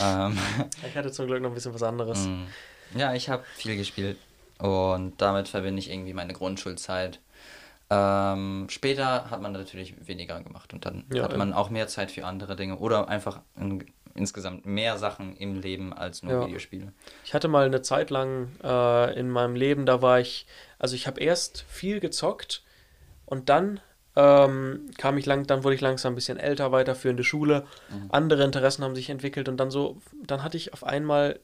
Ähm, 0.00 0.36
Ich 0.88 0.96
hatte 0.96 1.12
zum 1.12 1.26
Glück 1.26 1.42
noch 1.42 1.50
ein 1.50 1.54
bisschen 1.54 1.74
was 1.74 1.82
anderes. 1.82 2.26
Mm. 2.26 2.44
Ja, 2.90 3.14
ich 3.14 3.28
habe 3.28 3.44
viel 3.54 3.76
gespielt 3.76 4.18
und 4.58 5.20
damit 5.20 5.48
verbinde 5.48 5.80
ich 5.80 5.90
irgendwie 5.90 6.14
meine 6.14 6.32
Grundschulzeit. 6.32 7.20
Ähm, 7.90 8.66
später 8.70 9.30
hat 9.30 9.42
man 9.42 9.52
natürlich 9.52 9.94
weniger 10.06 10.42
gemacht 10.42 10.72
und 10.74 10.86
dann 10.86 11.04
Ja, 11.12 11.22
hat 11.22 11.36
man 11.36 11.52
auch 11.52 11.70
mehr 11.70 11.88
Zeit 11.88 12.10
für 12.12 12.24
andere 12.26 12.56
Dinge 12.56 12.78
oder 12.78 13.08
einfach 13.08 13.42
in, 13.56 13.86
insgesamt 14.14 14.66
mehr 14.66 14.98
Sachen 14.98 15.36
im 15.36 15.60
Leben 15.60 15.92
als 15.92 16.22
nur 16.22 16.34
Ja. 16.34 16.40
Videospiele. 16.40 16.92
Ich 17.24 17.34
hatte 17.34 17.48
mal 17.48 17.66
eine 17.66 17.82
Zeit 17.82 18.10
lang 18.10 18.48
äh, 18.62 19.18
in 19.18 19.30
meinem 19.30 19.56
Leben, 19.56 19.86
da 19.86 20.02
war 20.02 20.20
ich, 20.20 20.46
also 20.78 20.94
ich 20.94 21.06
habe 21.06 21.20
erst 21.20 21.64
viel 21.68 22.00
gezockt 22.00 22.64
und 23.26 23.48
dann 23.48 23.80
ähm, 24.16 24.90
kam 24.98 25.18
ich 25.18 25.26
lang, 25.26 25.46
dann 25.46 25.64
wurde 25.64 25.74
ich 25.76 25.80
langsam 25.80 26.12
ein 26.12 26.16
bisschen 26.16 26.38
älter, 26.38 26.72
weiterführende 26.72 27.24
Schule, 27.24 27.66
Mhm. 27.88 28.08
andere 28.10 28.44
Interessen 28.44 28.84
haben 28.84 28.94
sich 28.94 29.10
entwickelt 29.10 29.48
und 29.48 29.58
dann 29.58 29.70
so, 29.70 30.00
dann 30.26 30.42
hatte 30.42 30.56
ich 30.56 30.72
auf 30.72 30.84
einmal, 30.84 31.40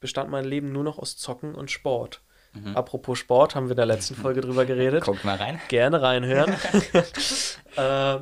bestand 0.00 0.30
mein 0.30 0.44
Leben 0.44 0.72
nur 0.72 0.84
noch 0.84 0.98
aus 0.98 1.16
Zocken 1.16 1.54
und 1.54 1.70
Sport. 1.70 2.22
Mhm. 2.54 2.76
Apropos 2.76 3.18
Sport, 3.18 3.54
haben 3.54 3.66
wir 3.66 3.72
in 3.72 3.76
der 3.76 3.86
letzten 3.86 4.14
Folge 4.14 4.40
drüber 4.40 4.64
geredet. 4.64 5.04
Guckt 5.04 5.24
mal 5.24 5.36
rein. 5.36 5.60
Gerne 5.68 6.00
reinhören. 6.00 6.54
äh, 7.76 8.18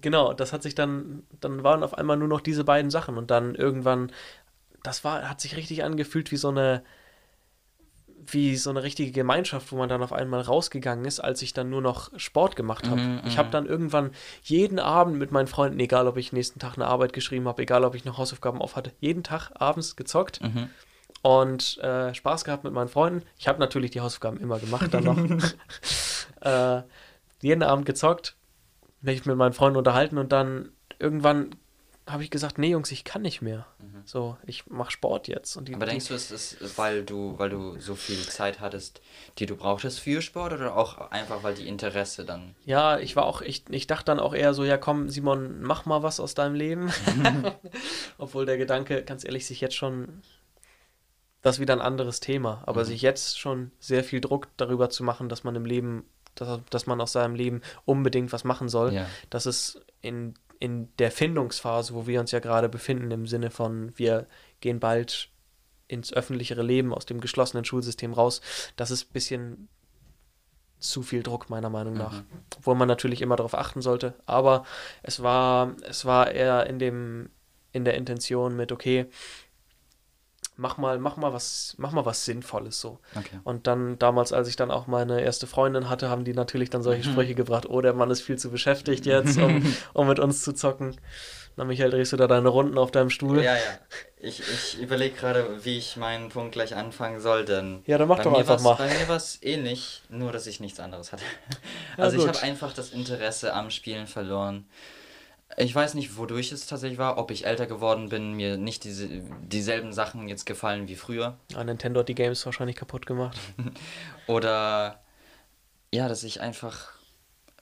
genau, 0.00 0.32
das 0.32 0.52
hat 0.52 0.62
sich 0.62 0.74
dann, 0.74 1.24
dann 1.40 1.62
waren 1.62 1.82
auf 1.82 1.96
einmal 1.96 2.16
nur 2.16 2.28
noch 2.28 2.40
diese 2.40 2.64
beiden 2.64 2.90
Sachen 2.90 3.16
und 3.16 3.30
dann 3.30 3.54
irgendwann, 3.54 4.12
das 4.82 5.04
war, 5.04 5.28
hat 5.28 5.40
sich 5.40 5.56
richtig 5.56 5.84
angefühlt 5.84 6.30
wie 6.30 6.36
so 6.36 6.48
eine, 6.48 6.82
wie 8.26 8.56
so 8.56 8.70
eine 8.70 8.82
richtige 8.82 9.12
Gemeinschaft, 9.12 9.72
wo 9.72 9.76
man 9.76 9.88
dann 9.88 10.02
auf 10.02 10.12
einmal 10.12 10.42
rausgegangen 10.42 11.06
ist, 11.06 11.20
als 11.20 11.40
ich 11.40 11.54
dann 11.54 11.70
nur 11.70 11.80
noch 11.80 12.10
Sport 12.18 12.54
gemacht 12.54 12.88
habe. 12.88 13.00
Mhm, 13.00 13.20
ich 13.24 13.34
mhm. 13.34 13.38
habe 13.38 13.50
dann 13.50 13.66
irgendwann 13.66 14.10
jeden 14.42 14.78
Abend 14.78 15.18
mit 15.18 15.32
meinen 15.32 15.46
Freunden, 15.46 15.80
egal 15.80 16.06
ob 16.06 16.18
ich 16.18 16.32
nächsten 16.32 16.58
Tag 16.58 16.74
eine 16.74 16.86
Arbeit 16.86 17.14
geschrieben 17.14 17.48
habe, 17.48 17.62
egal 17.62 17.84
ob 17.84 17.94
ich 17.94 18.04
noch 18.04 18.18
Hausaufgaben 18.18 18.60
auf 18.60 18.76
hatte, 18.76 18.92
jeden 19.00 19.22
Tag 19.22 19.50
abends 19.54 19.96
gezockt 19.96 20.40
Mhm. 20.42 20.68
Und 21.22 21.78
äh, 21.78 22.14
Spaß 22.14 22.44
gehabt 22.44 22.64
mit 22.64 22.72
meinen 22.72 22.88
Freunden. 22.88 23.22
Ich 23.38 23.48
habe 23.48 23.58
natürlich 23.58 23.90
die 23.90 24.00
Hausaufgaben 24.00 24.40
immer 24.40 24.58
gemacht 24.58 24.92
dann 24.92 25.04
noch. 25.04 25.18
äh, 26.40 26.82
jeden 27.42 27.62
Abend 27.62 27.86
gezockt, 27.86 28.36
mich 29.00 29.24
mit 29.26 29.36
meinen 29.36 29.52
Freunden 29.52 29.78
unterhalten 29.78 30.18
und 30.18 30.32
dann 30.32 30.70
irgendwann 30.98 31.54
habe 32.06 32.24
ich 32.24 32.30
gesagt, 32.30 32.58
nee 32.58 32.70
Jungs, 32.70 32.90
ich 32.90 33.04
kann 33.04 33.22
nicht 33.22 33.40
mehr. 33.40 33.66
So, 34.04 34.36
ich 34.44 34.66
mache 34.66 34.90
Sport 34.90 35.28
jetzt. 35.28 35.56
Und 35.56 35.68
die, 35.68 35.72
Mhm. 35.72 35.76
Aber 35.76 35.86
denkst 35.86 36.08
du, 36.08 36.14
es 36.14 36.30
ist, 36.30 36.78
weil 36.78 37.04
du, 37.04 37.38
weil 37.38 37.50
du 37.50 37.78
so 37.78 37.94
viel 37.94 38.20
Zeit 38.26 38.60
hattest, 38.60 39.00
die 39.38 39.46
du 39.46 39.56
brauchtest 39.56 40.00
für 40.00 40.20
Sport 40.22 40.52
oder 40.52 40.76
auch 40.76 41.10
einfach, 41.10 41.42
weil 41.42 41.54
die 41.54 41.68
Interesse 41.68 42.24
dann. 42.24 42.54
Ja, 42.64 42.98
ich 42.98 43.14
war 43.14 43.24
auch, 43.24 43.42
ich, 43.42 43.64
ich 43.70 43.86
dachte 43.86 44.06
dann 44.06 44.18
auch 44.18 44.34
eher 44.34 44.54
so, 44.54 44.64
ja 44.64 44.78
komm, 44.78 45.08
Simon, 45.10 45.62
mach 45.62 45.86
mal 45.86 46.02
was 46.02 46.18
aus 46.18 46.34
deinem 46.34 46.54
Leben. 46.54 46.90
Obwohl 48.18 48.46
der 48.46 48.58
Gedanke, 48.58 49.04
ganz 49.04 49.24
ehrlich, 49.24 49.46
sich 49.46 49.60
jetzt 49.60 49.76
schon, 49.76 50.22
das 51.42 51.56
ist 51.56 51.60
wieder 51.60 51.74
ein 51.74 51.80
anderes 51.80 52.20
Thema, 52.20 52.62
aber 52.66 52.82
Mhm. 52.82 52.86
sich 52.86 53.02
jetzt 53.02 53.38
schon 53.38 53.70
sehr 53.78 54.04
viel 54.04 54.20
Druck 54.20 54.48
darüber 54.56 54.90
zu 54.90 55.02
machen, 55.04 55.28
dass 55.28 55.42
man 55.44 55.56
im 55.56 55.64
Leben, 55.64 56.04
dass, 56.34 56.60
dass 56.70 56.86
man 56.86 57.00
aus 57.00 57.12
seinem 57.12 57.34
Leben 57.34 57.62
unbedingt 57.84 58.32
was 58.32 58.44
machen 58.44 58.68
soll, 58.68 58.92
Ja. 58.92 59.06
das 59.30 59.46
ist 59.46 59.80
in, 60.02 60.34
in 60.58 60.88
der 60.98 61.10
Findungsphase, 61.10 61.94
wo 61.94 62.06
wir 62.06 62.20
uns 62.20 62.30
ja 62.30 62.40
gerade 62.40 62.68
befinden, 62.68 63.10
im 63.10 63.26
Sinne 63.26 63.50
von, 63.50 63.92
wir 63.96 64.26
gehen 64.60 64.80
bald 64.80 65.28
ins 65.88 66.12
öffentlichere 66.12 66.62
Leben 66.62 66.94
aus 66.94 67.06
dem 67.06 67.20
geschlossenen 67.20 67.64
Schulsystem 67.64 68.12
raus, 68.12 68.40
das 68.76 68.90
ist 68.90 69.08
ein 69.10 69.12
bisschen 69.12 69.68
zu 70.78 71.02
viel 71.02 71.22
Druck, 71.22 71.50
meiner 71.50 71.68
Meinung 71.68 71.94
nach. 71.94 72.12
Mhm. 72.12 72.26
Obwohl 72.58 72.74
man 72.74 72.88
natürlich 72.88 73.20
immer 73.22 73.36
darauf 73.36 73.54
achten 73.54 73.82
sollte. 73.82 74.14
Aber 74.24 74.64
es 75.02 75.22
war, 75.22 75.74
es 75.88 76.04
war 76.06 76.30
eher 76.30 76.66
in 76.68 76.78
dem, 76.78 77.28
in 77.72 77.84
der 77.84 77.94
Intention 77.94 78.56
mit, 78.56 78.72
okay, 78.72 79.06
mach 80.60 80.76
mal, 80.76 80.98
mach 80.98 81.16
mal 81.16 81.32
was, 81.32 81.74
mach 81.78 81.92
mal 81.92 82.04
was 82.06 82.24
Sinnvolles 82.24 82.80
so. 82.80 82.98
Okay. 83.16 83.40
Und 83.44 83.66
dann 83.66 83.98
damals, 83.98 84.32
als 84.32 84.46
ich 84.48 84.56
dann 84.56 84.70
auch 84.70 84.86
meine 84.86 85.20
erste 85.22 85.46
Freundin 85.46 85.88
hatte, 85.88 86.08
haben 86.10 86.24
die 86.24 86.34
natürlich 86.34 86.70
dann 86.70 86.82
solche 86.82 87.08
Mhm. 87.08 87.12
Sprüche 87.12 87.34
gebracht, 87.34 87.66
oh, 87.68 87.80
der 87.80 87.94
Mann 87.94 88.10
ist 88.10 88.20
viel 88.20 88.38
zu 88.38 88.50
beschäftigt 88.50 89.06
jetzt, 89.06 89.38
um, 89.38 89.62
um 89.94 90.06
mit 90.06 90.18
uns 90.20 90.42
zu 90.42 90.52
zocken. 90.52 90.96
Na, 91.56 91.64
Michael, 91.64 91.90
drehst 91.90 92.12
du 92.12 92.16
da 92.16 92.26
deine 92.28 92.48
Runden 92.48 92.78
auf 92.78 92.90
deinem 92.90 93.10
Stuhl? 93.10 93.38
Ja, 93.42 93.54
ja. 93.54 93.60
Ich, 94.18 94.40
ich 94.40 94.80
überlege 94.80 95.16
gerade, 95.16 95.64
wie 95.64 95.78
ich 95.78 95.96
meinen 95.96 96.28
Punkt 96.28 96.52
gleich 96.52 96.76
anfangen 96.76 97.20
soll, 97.20 97.44
denn 97.44 97.82
Ja, 97.86 97.98
dann 97.98 98.06
mach 98.06 98.18
bei 98.18 98.24
doch 98.24 98.30
mir 98.30 98.38
einfach 98.38 98.60
mal. 98.60 98.74
Bei 98.76 98.86
mir 98.86 99.08
war 99.08 99.16
es 99.16 99.38
ähnlich, 99.42 100.02
nur 100.10 100.30
dass 100.30 100.46
ich 100.46 100.60
nichts 100.60 100.78
anderes 100.78 101.12
hatte. 101.12 101.24
Ja, 101.96 102.04
also 102.04 102.16
ich 102.18 102.24
gut. 102.24 102.34
habe 102.34 102.42
einfach 102.46 102.72
das 102.72 102.90
Interesse 102.90 103.52
am 103.54 103.70
Spielen 103.70 104.06
verloren. 104.06 104.66
Ich 105.56 105.74
weiß 105.74 105.94
nicht, 105.94 106.16
wodurch 106.16 106.52
es 106.52 106.66
tatsächlich 106.66 106.98
war, 106.98 107.18
ob 107.18 107.30
ich 107.30 107.44
älter 107.44 107.66
geworden 107.66 108.08
bin, 108.08 108.32
mir 108.32 108.56
nicht 108.56 108.84
diese, 108.84 109.08
dieselben 109.42 109.92
Sachen 109.92 110.28
jetzt 110.28 110.46
gefallen 110.46 110.88
wie 110.88 110.96
früher. 110.96 111.36
Ah, 111.54 111.64
Nintendo 111.64 112.00
hat 112.00 112.08
die 112.08 112.14
Games 112.14 112.44
wahrscheinlich 112.46 112.76
kaputt 112.76 113.04
gemacht. 113.06 113.36
Oder 114.26 115.00
ja, 115.92 116.08
dass 116.08 116.22
ich 116.24 116.40
einfach. 116.40 116.92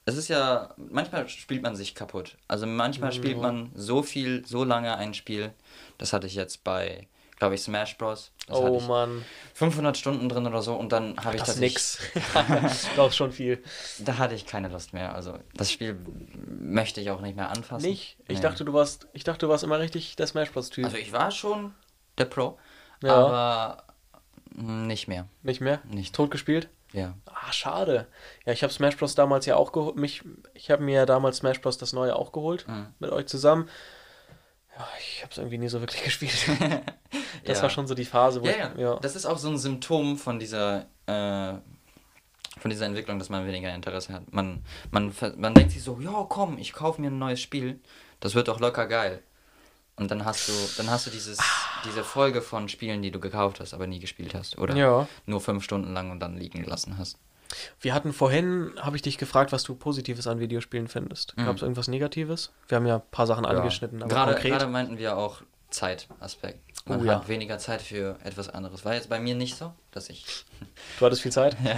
Es 0.04 0.16
ist 0.16 0.28
ja, 0.28 0.74
manchmal 0.76 1.28
spielt 1.28 1.62
man 1.62 1.76
sich 1.76 1.94
kaputt. 1.94 2.36
Also 2.46 2.66
manchmal 2.66 3.12
spielt 3.12 3.36
Ja. 3.36 3.42
man 3.42 3.70
so 3.74 4.02
viel, 4.02 4.46
so 4.46 4.64
lange 4.64 4.96
ein 4.96 5.12
Spiel. 5.12 5.52
Das 5.98 6.12
hatte 6.12 6.26
ich 6.26 6.34
jetzt 6.34 6.64
bei, 6.64 7.08
glaube 7.38 7.54
ich, 7.54 7.62
Smash 7.62 7.96
Bros. 7.98 8.32
Das 8.46 8.56
oh 8.58 8.78
ich 8.80 8.86
Mann, 8.88 9.24
500 9.54 9.96
Stunden 9.96 10.28
drin 10.28 10.46
oder 10.46 10.62
so 10.62 10.74
und 10.74 10.90
dann 10.92 11.16
habe 11.18 11.36
ich 11.36 11.40
das 11.42 11.50
tatsächlich- 11.56 11.74
nix. 11.74 12.88
Doch 12.96 13.12
schon 13.12 13.32
viel. 13.32 13.62
Da 13.98 14.18
hatte 14.18 14.34
ich 14.34 14.46
keine 14.46 14.68
Lust 14.68 14.92
mehr. 14.92 15.14
Also 15.14 15.38
das 15.54 15.70
Spiel 15.70 15.98
möchte 16.46 17.00
ich 17.00 17.10
auch 17.10 17.20
nicht 17.20 17.36
mehr 17.36 17.50
anfassen. 17.50 17.86
Nicht? 17.88 18.16
Ich 18.26 18.38
Nee. 18.38 18.42
dachte, 18.42 18.64
du 18.64 18.72
warst, 18.72 19.06
ich 19.12 19.24
dachte, 19.24 19.46
du 19.46 19.50
warst 19.50 19.64
immer 19.64 19.78
richtig 19.78 20.16
der 20.16 20.26
Smash 20.26 20.50
Bros. 20.50 20.70
Typ. 20.70 20.84
Also 20.86 20.96
ich 20.96 21.12
war 21.12 21.30
schon 21.30 21.74
der 22.16 22.24
Pro, 22.24 22.58
Ja. 23.02 23.14
aber 23.14 23.84
mm, 24.54 24.86
nicht 24.86 25.06
mehr. 25.08 25.26
Nicht 25.42 25.60
mehr? 25.60 25.80
Nicht. 25.84 26.14
Tot 26.14 26.30
gespielt? 26.30 26.68
Ja. 26.92 27.14
Ah, 27.26 27.52
schade. 27.52 28.06
Ja, 28.46 28.52
ich 28.54 28.62
habe 28.62 28.72
Smash 28.72 28.96
Bros. 28.96 29.14
damals 29.14 29.44
ja 29.46 29.56
auch 29.56 29.72
geholt. 29.72 29.96
Mich, 29.96 30.22
ich 30.54 30.70
habe 30.70 30.82
mir 30.82 30.94
ja 30.94 31.06
damals 31.06 31.36
Smash 31.36 31.60
Bros. 31.60 31.76
das 31.76 31.92
neue 31.92 32.16
auch 32.16 32.32
geholt. 32.32 32.66
Mhm. 32.66 32.86
Mit 32.98 33.10
euch 33.10 33.26
zusammen. 33.26 33.68
Ja, 34.78 34.88
ich 35.00 35.22
habe 35.22 35.32
es 35.32 35.38
irgendwie 35.38 35.58
nie 35.58 35.68
so 35.68 35.80
wirklich 35.80 36.02
gespielt. 36.04 36.34
Das 37.44 37.58
Ja. 37.58 37.62
war 37.62 37.70
schon 37.70 37.86
so 37.86 37.94
die 37.94 38.04
Phase, 38.04 38.42
wo 38.42 38.46
Ja, 38.46 38.72
ich. 38.74 38.80
ja. 38.80 38.96
Das 39.00 39.16
ist 39.16 39.24
auch 39.26 39.38
so 39.38 39.48
ein 39.48 39.58
Symptom 39.58 40.18
von 40.18 40.38
dieser, 40.38 40.86
äh, 41.06 41.54
von 42.60 42.70
dieser 42.70 42.86
Entwicklung, 42.86 43.18
dass 43.18 43.28
man 43.28 43.46
weniger 43.46 43.74
Interesse 43.74 44.12
hat. 44.12 44.32
Man, 44.32 44.64
man, 44.90 45.14
man 45.36 45.54
denkt 45.54 45.72
sich 45.72 45.82
so, 45.82 45.98
ja 46.00 46.26
komm, 46.28 46.58
ich 46.58 46.72
kaufe 46.72 47.00
mir 47.00 47.10
ein 47.10 47.18
neues 47.18 47.40
Spiel. 47.40 47.80
Das 48.20 48.34
wird 48.34 48.48
doch 48.48 48.60
locker 48.60 48.86
geil. 48.86 49.22
Und 49.96 50.10
dann 50.10 50.24
hast 50.24 50.48
du, 50.48 50.52
dann 50.76 50.90
hast 50.90 51.06
du 51.06 51.10
dieses, 51.10 51.38
diese 51.84 52.04
Folge 52.04 52.40
von 52.42 52.68
Spielen, 52.68 53.02
die 53.02 53.10
du 53.10 53.18
gekauft 53.18 53.60
hast, 53.60 53.74
aber 53.74 53.86
nie 53.86 53.98
gespielt 53.98 54.34
hast. 54.34 54.58
Oder 54.58 54.76
nur 55.26 55.40
fünf 55.40 55.64
Stunden 55.64 55.92
lang 55.92 56.10
und 56.10 56.20
dann 56.20 56.36
liegen 56.36 56.62
gelassen 56.62 56.98
hast. 56.98 57.18
Wir 57.80 57.94
hatten 57.94 58.12
vorhin, 58.12 58.72
habe 58.80 58.96
ich 58.96 59.02
dich 59.02 59.18
gefragt, 59.18 59.52
was 59.52 59.62
du 59.62 59.74
Positives 59.74 60.26
an 60.26 60.38
Videospielen 60.40 60.88
findest. 60.88 61.36
Mhm. 61.36 61.46
Gab 61.46 61.56
es 61.56 61.62
irgendwas 61.62 61.88
Negatives? 61.88 62.52
Wir 62.68 62.76
haben 62.76 62.86
ja 62.86 62.96
ein 62.96 63.02
paar 63.10 63.26
Sachen 63.26 63.46
angeschnitten, 63.46 64.02
aber 64.02 64.08
gerade, 64.14 64.32
konkret. 64.32 64.52
gerade 64.52 64.66
meinten 64.66 64.98
wir 64.98 65.16
auch 65.16 65.42
Zeitaspekt. 65.70 66.60
Man 66.86 67.00
Oh, 67.00 67.04
ja. 67.04 67.14
hat 67.16 67.28
weniger 67.28 67.58
Zeit 67.58 67.82
für 67.82 68.18
etwas 68.24 68.48
anderes. 68.48 68.84
War 68.84 68.94
jetzt 68.94 69.08
bei 69.10 69.20
mir 69.20 69.34
nicht 69.34 69.56
so, 69.56 69.72
dass 69.90 70.08
ich. 70.10 70.24
Du 70.98 71.06
hattest 71.06 71.22
viel 71.22 71.32
Zeit? 71.32 71.56
ja. 71.64 71.76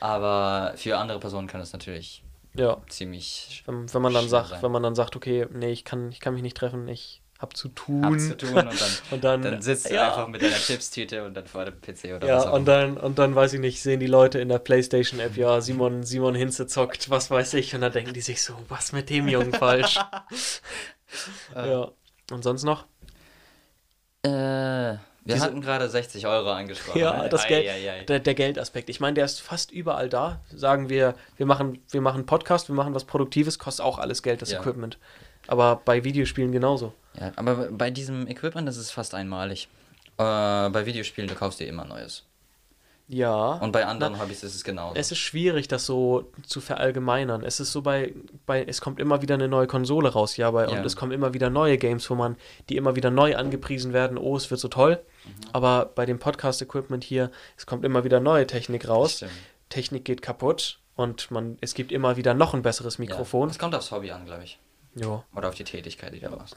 Aber 0.00 0.74
für 0.76 0.98
andere 0.98 1.18
Personen 1.18 1.46
kann 1.48 1.60
es 1.60 1.72
natürlich 1.72 2.22
Ja. 2.54 2.78
ziemlich 2.88 3.62
Wenn, 3.66 3.92
wenn 3.92 4.02
man 4.02 4.12
dann 4.12 4.28
sagt, 4.28 4.48
sein. 4.50 4.62
wenn 4.62 4.70
man 4.72 4.82
dann 4.82 4.94
sagt, 4.94 5.16
okay, 5.16 5.46
nee, 5.52 5.70
ich 5.72 5.84
kann, 5.84 6.10
ich 6.12 6.20
kann 6.20 6.34
mich 6.34 6.42
nicht 6.42 6.56
treffen, 6.56 6.86
ich 6.88 7.22
hab 7.44 7.56
zu 7.56 7.68
tun. 7.68 8.04
ab 8.04 8.18
zu 8.18 8.36
tun 8.36 8.54
und 8.54 8.56
dann, 8.56 8.90
Und 9.10 9.24
dann, 9.24 9.42
dann 9.42 9.62
sitzt 9.62 9.90
du 9.90 9.94
ja. 9.94 10.08
einfach 10.08 10.28
mit 10.28 10.40
deiner 10.40 10.56
Chipstüte 10.56 11.24
und 11.24 11.34
dann 11.34 11.46
vor 11.46 11.64
dem 11.66 11.80
PC 11.80 12.16
oder 12.16 12.26
Ja, 12.26 12.36
was 12.38 12.46
auch 12.46 12.54
und 12.54 12.64
dann, 12.64 12.96
und 12.96 13.18
dann 13.18 13.34
weiß 13.34 13.52
ich 13.52 13.60
nicht, 13.60 13.82
sehen 13.82 14.00
die 14.00 14.06
Leute 14.06 14.38
in 14.38 14.48
der 14.48 14.58
Playstation-App, 14.58 15.36
ja, 15.36 15.60
Simon, 15.60 16.02
Simon 16.04 16.34
Hinze 16.34 16.66
zockt, 16.66 17.10
was 17.10 17.30
weiß 17.30 17.54
ich, 17.54 17.74
und 17.74 17.82
dann 17.82 17.92
denken 17.92 18.14
die 18.14 18.22
sich 18.22 18.42
so, 18.42 18.54
was 18.68 18.92
mit 18.92 19.10
dem 19.10 19.28
Jungen 19.28 19.52
falsch? 19.52 19.98
ja. 21.54 21.90
Und 22.30 22.42
sonst 22.42 22.64
noch? 22.64 22.86
Äh, 24.22 24.96
wir 25.26 25.40
hatten 25.40 25.60
gerade 25.60 25.88
60 25.88 26.26
Euro 26.26 26.50
angesprochen. 26.50 26.98
Ja, 26.98 27.28
das 27.28 27.44
Ei, 27.44 27.48
Geld, 27.48 27.68
ei, 27.68 27.90
ei. 27.90 28.04
Der, 28.04 28.20
der 28.20 28.34
Geldaspekt. 28.34 28.88
Ich 28.90 29.00
meine, 29.00 29.14
der 29.14 29.24
ist 29.24 29.40
fast 29.40 29.70
überall 29.70 30.08
da. 30.08 30.40
Sagen 30.54 30.88
wir, 30.88 31.14
wir 31.36 31.46
machen, 31.46 31.82
wir 31.90 32.00
machen 32.00 32.18
einen 32.18 32.26
Podcast, 32.26 32.68
wir 32.68 32.74
machen 32.74 32.94
was 32.94 33.04
Produktives, 33.04 33.58
kostet 33.58 33.84
auch 33.84 33.98
alles 33.98 34.22
Geld, 34.22 34.42
das 34.42 34.50
Ja. 34.50 34.60
Equipment. 34.60 34.98
Aber 35.46 35.80
bei 35.84 36.04
Videospielen 36.04 36.52
genauso. 36.52 36.92
Ja, 37.18 37.32
aber 37.36 37.68
bei 37.70 37.90
diesem 37.90 38.26
Equipment 38.26 38.66
das 38.66 38.76
ist 38.76 38.84
es 38.84 38.90
fast 38.90 39.14
einmalig. 39.14 39.68
Äh, 40.16 40.70
bei 40.70 40.86
Videospielen, 40.86 41.28
du 41.28 41.34
kaufst 41.34 41.60
dir 41.60 41.66
immer 41.66 41.84
Neues. 41.84 42.24
Ja. 43.06 43.54
Und 43.56 43.72
bei 43.72 43.84
anderen 43.84 44.18
Hobbys 44.18 44.42
ist 44.42 44.54
es 44.54 44.64
genauso. 44.64 44.94
Es 44.96 45.12
ist 45.12 45.18
schwierig, 45.18 45.68
das 45.68 45.84
so 45.84 46.30
zu 46.46 46.60
verallgemeinern. 46.62 47.44
Es 47.44 47.60
ist 47.60 47.70
so 47.72 47.82
bei, 47.82 48.14
bei, 48.46 48.64
es 48.64 48.80
kommt 48.80 48.98
immer 48.98 49.20
wieder 49.20 49.34
eine 49.34 49.46
neue 49.46 49.66
Konsole 49.66 50.08
raus, 50.08 50.38
ja, 50.38 50.50
bei, 50.50 50.64
Ja. 50.64 50.70
und 50.78 50.86
es 50.86 50.96
kommen 50.96 51.12
immer 51.12 51.34
wieder 51.34 51.50
neue 51.50 51.76
Games, 51.76 52.08
wo 52.08 52.14
man, 52.14 52.36
die 52.70 52.76
immer 52.76 52.96
wieder 52.96 53.10
neu 53.10 53.36
angepriesen 53.36 53.92
werden, 53.92 54.16
oh, 54.16 54.36
es 54.36 54.50
wird 54.50 54.60
so 54.60 54.68
toll. 54.68 55.00
Mhm. 55.24 55.30
Aber 55.52 55.86
bei 55.94 56.06
dem 56.06 56.18
Podcast-Equipment 56.18 57.04
hier, 57.04 57.30
es 57.58 57.66
kommt 57.66 57.84
immer 57.84 58.04
wieder 58.04 58.20
neue 58.20 58.46
Technik 58.46 58.88
raus. 58.88 59.22
Technik 59.68 60.04
geht 60.06 60.22
kaputt 60.22 60.78
und 60.96 61.30
man, 61.30 61.58
es 61.60 61.74
gibt 61.74 61.92
immer 61.92 62.16
wieder 62.16 62.32
noch 62.32 62.54
ein 62.54 62.62
besseres 62.62 62.98
Mikrofon. 62.98 63.48
Ja. 63.48 63.52
Es 63.52 63.58
kommt 63.58 63.74
aufs 63.74 63.90
Hobby 63.90 64.12
an, 64.12 64.24
glaube 64.24 64.44
ich. 64.44 64.58
Ja. 64.94 65.24
Oder 65.34 65.48
auf 65.48 65.54
die 65.56 65.64
Tätigkeit, 65.64 66.14
die 66.14 66.20
du 66.20 66.30
machst. 66.30 66.56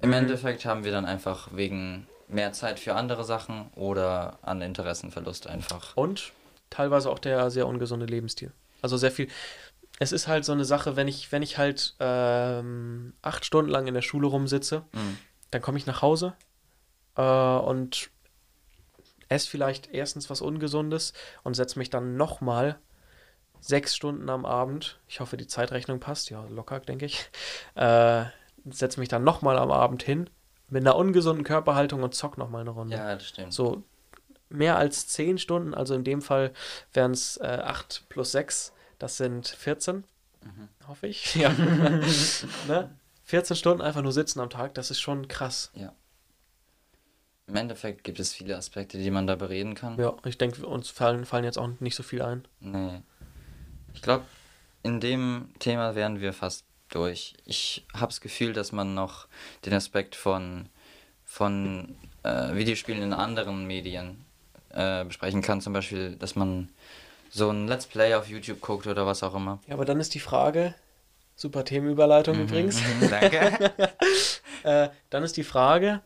Im 0.00 0.12
Endeffekt 0.12 0.64
haben 0.64 0.84
wir 0.84 0.92
dann 0.92 1.04
einfach 1.04 1.48
wegen 1.52 2.06
mehr 2.28 2.52
Zeit 2.52 2.78
für 2.78 2.94
andere 2.94 3.24
Sachen 3.24 3.70
oder 3.74 4.38
an 4.42 4.60
Interessenverlust 4.60 5.46
einfach. 5.46 5.96
Und 5.96 6.32
teilweise 6.70 7.10
auch 7.10 7.18
der 7.18 7.50
sehr 7.50 7.66
ungesunde 7.66 8.06
Lebensstil. 8.06 8.52
Also 8.82 8.96
sehr 8.96 9.10
viel. 9.10 9.28
Es 9.98 10.12
ist 10.12 10.28
halt 10.28 10.44
so 10.44 10.52
eine 10.52 10.64
Sache, 10.64 10.94
wenn 10.96 11.08
ich, 11.08 11.32
wenn 11.32 11.42
ich 11.42 11.58
halt 11.58 11.94
ähm, 11.98 13.14
acht 13.22 13.44
Stunden 13.44 13.70
lang 13.70 13.86
in 13.86 13.94
der 13.94 14.02
Schule 14.02 14.28
rumsitze, 14.28 14.84
Mhm. 14.92 15.18
dann 15.50 15.62
komme 15.62 15.78
ich 15.78 15.86
nach 15.86 16.02
Hause 16.02 16.34
äh, 17.16 17.22
und 17.22 18.10
esse 19.28 19.48
vielleicht 19.50 19.92
erstens 19.92 20.30
was 20.30 20.40
Ungesundes 20.40 21.12
und 21.42 21.54
setze 21.54 21.78
mich 21.78 21.90
dann 21.90 22.16
nochmal 22.16 22.78
sechs 23.60 23.96
Stunden 23.96 24.28
am 24.30 24.44
Abend, 24.46 25.00
ich 25.08 25.18
hoffe, 25.20 25.36
die 25.36 25.46
Zeitrechnung 25.48 25.98
passt, 25.98 26.30
ja, 26.30 26.44
locker, 26.48 26.78
denke 26.80 27.06
ich, 27.06 27.28
äh, 27.74 28.24
setze 28.70 29.00
mich 29.00 29.08
dann 29.08 29.24
nochmal 29.24 29.58
am 29.58 29.70
Abend 29.70 30.02
hin 30.02 30.28
mit 30.68 30.82
einer 30.82 30.96
ungesunden 30.96 31.44
Körperhaltung 31.44 32.02
und 32.02 32.14
zock 32.14 32.36
nochmal 32.38 32.60
eine 32.62 32.70
Runde. 32.70 32.96
Ja, 32.96 33.14
das 33.14 33.26
stimmt. 33.28 33.52
So 33.52 33.82
mehr 34.50 34.76
als 34.78 35.06
zehn 35.08 35.38
Stunden, 35.38 35.74
also 35.74 35.94
in 35.94 36.04
dem 36.04 36.22
Fall 36.22 36.52
wären 36.92 37.12
es 37.12 37.36
äh, 37.38 37.60
8 37.62 38.06
plus 38.08 38.32
6, 38.32 38.72
das 38.98 39.16
sind 39.16 39.46
14, 39.48 40.04
Mhm. 40.44 40.68
hoffe 40.86 41.08
ich. 41.08 41.34
Ja. 41.34 41.50
ne? 42.68 42.90
14 43.24 43.56
Stunden 43.56 43.82
einfach 43.82 44.02
nur 44.02 44.12
sitzen 44.12 44.40
am 44.40 44.48
Tag, 44.50 44.74
das 44.74 44.90
ist 44.90 45.00
schon 45.00 45.26
krass. 45.28 45.70
Im 47.46 47.56
Endeffekt 47.56 48.04
gibt 48.04 48.20
es 48.20 48.32
viele 48.32 48.56
Aspekte, 48.56 48.98
die 48.98 49.10
man 49.10 49.26
da 49.26 49.34
bereden 49.34 49.74
kann. 49.74 49.98
Ja, 49.98 50.14
ich 50.24 50.38
denke, 50.38 50.66
uns 50.66 50.90
fallen, 50.90 51.24
fallen 51.24 51.44
jetzt 51.44 51.58
auch 51.58 51.68
nicht 51.80 51.94
so 51.96 52.02
viel 52.02 52.22
ein. 52.22 52.46
Nee. 52.60 53.02
Ich 53.94 54.02
glaube, 54.02 54.24
in 54.82 55.00
dem 55.00 55.50
Thema 55.58 55.94
wären 55.94 56.20
wir 56.20 56.32
fast 56.32 56.64
durch. 56.88 57.34
Ich 57.44 57.86
habe 57.94 58.06
das 58.06 58.20
Gefühl, 58.20 58.52
dass 58.52 58.72
man 58.72 58.94
noch 58.94 59.26
den 59.64 59.74
Aspekt 59.74 60.16
von, 60.16 60.68
von 61.24 61.96
äh, 62.22 62.54
Videospielen 62.54 63.02
in 63.02 63.12
anderen 63.12 63.66
Medien 63.66 64.24
äh, 64.70 65.04
besprechen 65.04 65.42
kann. 65.42 65.60
Zum 65.60 65.72
Beispiel, 65.72 66.16
dass 66.16 66.36
man 66.36 66.68
so 67.30 67.50
ein 67.50 67.68
Let's 67.68 67.86
Play 67.86 68.14
auf 68.14 68.28
YouTube 68.28 68.60
guckt 68.60 68.86
oder 68.86 69.06
was 69.06 69.22
auch 69.22 69.34
immer. 69.34 69.58
Ja, 69.66 69.74
aber 69.74 69.84
dann 69.84 70.00
ist 70.00 70.14
die 70.14 70.20
Frage, 70.20 70.74
super 71.36 71.64
Themenüberleitung 71.64 72.40
übrigens, 72.40 72.80
Mhm, 72.80 73.10
danke. 73.10 73.72
äh, 74.62 74.88
dann 75.10 75.22
ist 75.22 75.36
die 75.36 75.44
Frage, 75.44 76.00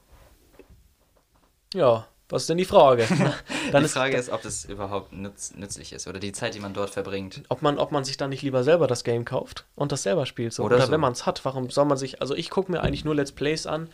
ja, 1.75 2.07
was 2.33 2.45
ist 2.45 2.49
denn 2.49 2.59
die 2.59 2.65
Frage? 2.65 3.07
dann 3.73 3.83
die 3.83 3.89
Frage 3.89 4.17
ist, 4.17 4.31
ob 4.31 4.43
das 4.43 4.65
überhaupt 4.65 5.13
nütz, 5.13 5.55
nützlich 5.55 5.93
ist 5.93 6.09
oder 6.09 6.19
die 6.19 6.33
Zeit, 6.33 6.55
die 6.55 6.61
man 6.61 6.73
dort 6.73 6.91
verbringt. 6.91 7.43
ob 7.51 7.61
man, 7.63 7.79
ob 7.79 7.93
man 7.93 8.05
sich 8.05 8.17
dann 8.17 8.31
nicht 8.31 8.43
lieber 8.43 8.65
selber 8.65 8.87
das 8.87 9.05
Game 9.05 9.25
kauft 9.25 9.67
und 9.75 9.93
das 9.93 10.03
selber 10.03 10.25
spielt. 10.25 10.55
So. 10.55 10.65
Oder 10.65 10.77
Oder, 10.77 10.87
so. 10.87 10.93
wenn 10.93 11.01
man 11.01 11.13
es 11.13 11.27
hat, 11.27 11.45
warum 11.45 11.69
soll 11.71 11.85
man 11.85 11.99
sich. 11.99 12.23
Also 12.23 12.35
ich 12.35 12.51
gucke 12.51 12.73
mir 12.73 12.81
eigentlich 12.81 13.05
nur 13.05 13.15
Let's 13.15 13.33
Plays 13.33 13.67
an. 13.67 13.89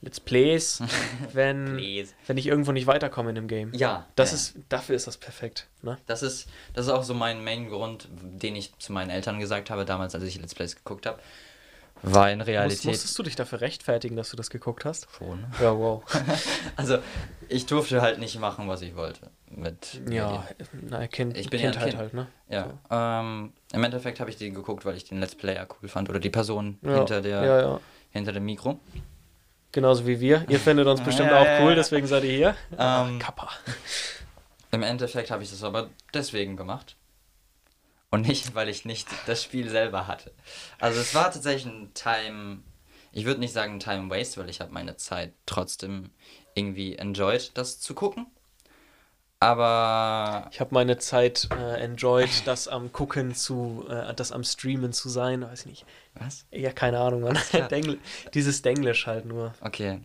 Let's 0.00 0.20
Plays, 0.20 0.80
wenn, 1.32 1.76
Please. 1.76 2.12
wenn 2.26 2.36
ich 2.36 2.46
irgendwo 2.46 2.70
nicht 2.72 2.86
weiterkomme 2.86 3.30
in 3.30 3.34
dem 3.34 3.48
Game. 3.48 3.72
Ja. 3.74 4.06
Das 4.14 4.30
ja. 4.30 4.36
ist, 4.36 4.54
dafür 4.68 4.94
ist 4.94 5.06
das 5.06 5.16
perfekt. 5.16 5.66
Ne? 5.82 5.98
Das 6.06 6.22
ist, 6.22 6.46
das 6.74 6.86
ist 6.86 6.92
auch 6.92 7.02
so 7.02 7.14
mein 7.14 7.42
Main-Grund, 7.42 8.08
den 8.10 8.54
ich 8.54 8.76
zu 8.78 8.92
meinen 8.92 9.10
Eltern 9.10 9.40
gesagt 9.40 9.70
habe, 9.70 9.84
damals, 9.84 10.14
als 10.14 10.22
ich 10.24 10.38
Let's 10.38 10.54
Plays 10.54 10.76
geguckt 10.76 11.06
habe. 11.06 11.18
War 12.02 12.30
in 12.30 12.38
Muss, 12.38 12.46
Realität 12.48 12.84
musstest 12.84 13.18
du 13.18 13.22
dich 13.22 13.36
dafür 13.36 13.60
rechtfertigen, 13.60 14.16
dass 14.16 14.30
du 14.30 14.36
das 14.36 14.50
geguckt 14.50 14.84
hast? 14.84 15.08
schon. 15.18 15.44
Ja, 15.60 15.76
wow. 15.76 16.02
Also, 16.76 16.98
ich 17.48 17.66
durfte 17.66 18.00
halt 18.02 18.18
nicht 18.18 18.38
machen, 18.38 18.68
was 18.68 18.82
ich 18.82 18.94
wollte 18.94 19.30
mit 19.50 19.94
Ja, 20.10 20.44
Medien. 20.58 20.88
na, 20.90 21.06
kind, 21.08 21.36
Ich 21.36 21.50
bin 21.50 21.60
ja 21.60 21.70
Kindheit 21.70 21.88
Kind. 21.90 21.98
halt, 21.98 22.14
ne? 22.14 22.26
Ja, 22.48 22.78
ähm, 23.20 23.52
im 23.72 23.84
Endeffekt 23.84 24.20
habe 24.20 24.30
ich 24.30 24.36
den 24.36 24.54
geguckt, 24.54 24.84
weil 24.84 24.96
ich 24.96 25.04
den 25.04 25.20
Let's 25.20 25.34
Player 25.34 25.66
cool 25.82 25.88
fand 25.88 26.08
oder 26.08 26.20
die 26.20 26.30
Person 26.30 26.78
Ja, 26.82 26.94
hinter 26.96 27.20
der 27.20 27.44
ja, 27.44 27.60
ja. 27.60 27.80
hinter 28.10 28.32
dem 28.32 28.44
Mikro. 28.44 28.78
Genauso 29.72 30.06
wie 30.06 30.18
wir. 30.20 30.44
Ihr 30.48 30.60
findet 30.60 30.86
uns 30.86 31.00
bestimmt 31.04 31.30
Ja, 31.30 31.40
auch 31.40 31.44
ja, 31.46 31.60
cool, 31.62 31.70
ja. 31.70 31.74
deswegen 31.76 32.06
seid 32.06 32.24
ihr 32.24 32.30
hier. 32.32 32.54
Ähm, 32.78 33.18
Kappa. 33.18 33.50
Im 34.70 34.82
Endeffekt 34.82 35.30
habe 35.30 35.42
ich 35.42 35.50
das 35.50 35.62
aber 35.62 35.88
deswegen 36.14 36.56
gemacht. 36.56 36.96
Und 38.10 38.26
nicht, 38.26 38.54
weil 38.54 38.68
ich 38.68 38.84
nicht 38.84 39.06
das 39.26 39.42
Spiel 39.42 39.68
selber 39.68 40.06
hatte. 40.06 40.32
Also 40.78 41.00
es 41.00 41.14
war 41.14 41.30
tatsächlich 41.30 41.66
ein 41.66 41.92
Time, 41.94 42.62
ich 43.12 43.26
würde 43.26 43.40
nicht 43.40 43.52
sagen 43.52 43.80
Time 43.80 44.08
Waste, 44.08 44.40
weil 44.40 44.48
ich 44.48 44.60
habe 44.60 44.72
meine 44.72 44.96
Zeit 44.96 45.34
trotzdem 45.44 46.10
irgendwie 46.54 46.96
enjoyed, 46.96 47.50
das 47.54 47.80
zu 47.80 47.94
gucken. 47.94 48.26
Aber 49.40 50.48
Ich 50.50 50.58
habe 50.58 50.74
meine 50.74 50.98
Zeit 50.98 51.48
äh, 51.52 51.80
enjoyed, 51.80 52.46
das 52.46 52.66
am 52.66 52.92
Gucken 52.92 53.34
zu, 53.34 53.86
äh, 53.88 54.12
das 54.14 54.32
am 54.32 54.42
Streamen 54.42 54.92
zu 54.92 55.08
sein, 55.08 55.42
weiß 55.42 55.60
ich 55.60 55.66
nicht. 55.66 55.86
was? 56.14 56.44
Ja, 56.50 56.72
keine 56.72 56.98
Ahnung, 56.98 57.32
klar. 57.34 57.68
Dengl 57.68 57.98
dieses 58.34 58.62
Denglisch 58.62 59.06
halt 59.06 59.26
nur. 59.26 59.54
Okay. 59.60 60.00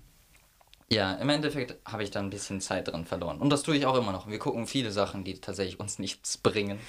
Ja, 0.92 1.14
im 1.14 1.30
Endeffekt 1.30 1.76
habe 1.86 2.04
ich 2.04 2.12
da 2.12 2.20
ein 2.20 2.30
bisschen 2.30 2.62
Zeit 2.62 2.90
dran 2.90 3.06
verloren. 3.06 3.40
Und 3.40 3.50
das 3.50 3.64
tue 3.64 3.76
ich 3.76 3.88
auch 3.88 3.96
immer 3.96 4.12
noch. 4.12 4.28
Wir 4.28 4.38
gucken 4.38 4.68
viele 4.68 4.92
Sachen, 4.92 5.24
die 5.24 5.42
tatsächlich 5.42 5.80
uns 5.80 5.98
nichts 5.98 6.38
bringen. 6.38 6.80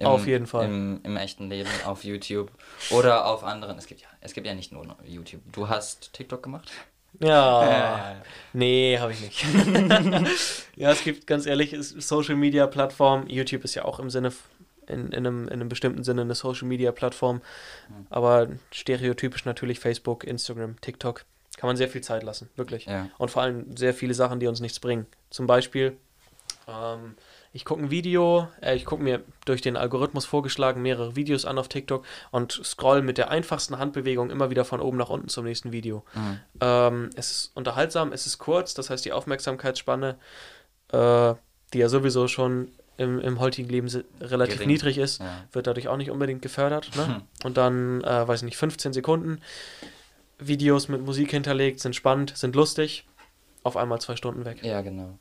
Im, 0.00 0.06
Auf 0.06 0.26
jeden 0.26 0.46
Fall. 0.46 0.64
Im, 0.64 1.00
Im 1.02 1.18
echten 1.18 1.50
Leben, 1.50 1.68
auf 1.84 2.04
YouTube 2.04 2.50
oder 2.90 3.26
auf 3.26 3.44
anderen. 3.44 3.76
Es 3.76 3.86
gibt 3.86 4.00
ja, 4.00 4.08
es 4.22 4.32
gibt 4.32 4.46
ja 4.46 4.54
nicht 4.54 4.72
nur 4.72 4.96
YouTube. 5.04 5.42
Du 5.52 5.68
hast 5.68 6.14
TikTok 6.14 6.42
gemacht? 6.42 6.70
Ja, 7.20 7.28
Ja, 7.62 7.70
ja, 7.70 8.12
ja. 8.12 8.22
nee, 8.54 8.98
habe 8.98 9.12
ich 9.12 9.20
nicht. 9.20 9.44
ja, 10.76 10.90
es 10.90 11.04
gibt 11.04 11.26
ganz 11.26 11.44
ehrlich, 11.44 11.76
Social 11.78 12.34
Media 12.34 12.66
Plattform. 12.66 13.26
YouTube 13.28 13.62
ist 13.64 13.74
ja 13.74 13.84
auch 13.84 14.00
im 14.00 14.08
Sinne, 14.08 14.32
in, 14.86 15.08
in, 15.08 15.26
einem, 15.26 15.48
in 15.48 15.52
einem 15.52 15.68
bestimmten 15.68 16.02
Sinne 16.02 16.22
eine 16.22 16.34
Social 16.34 16.66
Media 16.66 16.92
Plattform. 16.92 17.42
Hm. 17.88 18.06
Aber 18.08 18.48
stereotypisch 18.70 19.44
natürlich 19.44 19.80
Facebook, 19.80 20.24
Instagram, 20.24 20.80
TikTok. 20.80 21.26
Kann 21.58 21.68
man 21.68 21.76
sehr 21.76 21.90
viel 21.90 22.00
Zeit 22.00 22.22
lassen, 22.22 22.48
wirklich. 22.56 22.86
Und 23.18 23.30
vor 23.30 23.42
allem 23.42 23.76
sehr 23.76 23.92
viele 23.92 24.14
Sachen, 24.14 24.40
die 24.40 24.46
uns 24.46 24.60
nichts 24.60 24.80
bringen. 24.80 25.04
Zum 25.28 25.46
Beispiel, 25.46 25.98
ähm, 26.66 27.16
ich 27.52 27.64
gucke 27.64 27.82
ein 27.82 27.90
Video, 27.90 28.48
äh, 28.62 28.76
ich 28.76 28.84
gucke 28.84 29.02
mir 29.02 29.22
durch 29.44 29.60
den 29.60 29.76
Algorithmus 29.76 30.24
vorgeschlagen 30.24 30.82
mehrere 30.82 31.16
Videos 31.16 31.44
an 31.44 31.58
auf 31.58 31.68
TikTok 31.68 32.04
und 32.30 32.52
scroll 32.64 33.02
mit 33.02 33.18
der 33.18 33.30
einfachsten 33.30 33.78
Handbewegung 33.78 34.30
immer 34.30 34.50
wieder 34.50 34.64
von 34.64 34.80
oben 34.80 34.96
nach 34.96 35.10
unten 35.10 35.28
zum 35.28 35.44
nächsten 35.44 35.72
Video. 35.72 36.04
Mhm. 36.14 36.40
Ähm, 36.60 37.10
es 37.16 37.30
ist 37.30 37.50
unterhaltsam, 37.56 38.12
es 38.12 38.26
ist 38.26 38.38
kurz, 38.38 38.74
das 38.74 38.88
heißt 38.90 39.04
die 39.04 39.12
Aufmerksamkeitsspanne, 39.12 40.16
äh, 40.92 41.34
die 41.72 41.78
ja 41.78 41.88
sowieso 41.88 42.28
schon 42.28 42.68
im, 42.96 43.18
im 43.18 43.40
heutigen 43.40 43.68
Leben 43.68 43.88
relativ 44.20 44.56
Gering. 44.58 44.68
niedrig 44.68 44.98
ist, 44.98 45.20
Ja. 45.20 45.44
wird 45.52 45.66
dadurch 45.66 45.88
auch 45.88 45.96
nicht 45.96 46.10
unbedingt 46.10 46.42
gefördert. 46.42 46.90
Ne? 46.96 47.22
Und 47.44 47.56
dann, 47.56 48.02
äh, 48.04 48.28
weiß 48.28 48.40
ich 48.40 48.44
nicht, 48.44 48.58
15 48.58 48.92
Sekunden. 48.92 49.40
Videos 50.38 50.88
mit 50.88 51.04
Musik 51.04 51.30
hinterlegt, 51.30 51.80
sind 51.80 51.96
spannend, 51.96 52.36
sind 52.36 52.54
lustig. 52.54 53.06
Auf 53.62 53.76
einmal 53.76 54.00
zwei 54.00 54.16
Stunden 54.16 54.44
weg. 54.44 54.62
ja, 54.62 54.80
genau. 54.82 55.18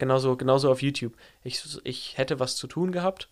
Genauso, 0.00 0.34
genauso 0.34 0.72
auf 0.72 0.80
YouTube. 0.80 1.12
Ich, 1.44 1.62
ich 1.84 2.16
hätte 2.16 2.40
was 2.40 2.56
zu 2.56 2.66
tun 2.66 2.90
gehabt. 2.90 3.28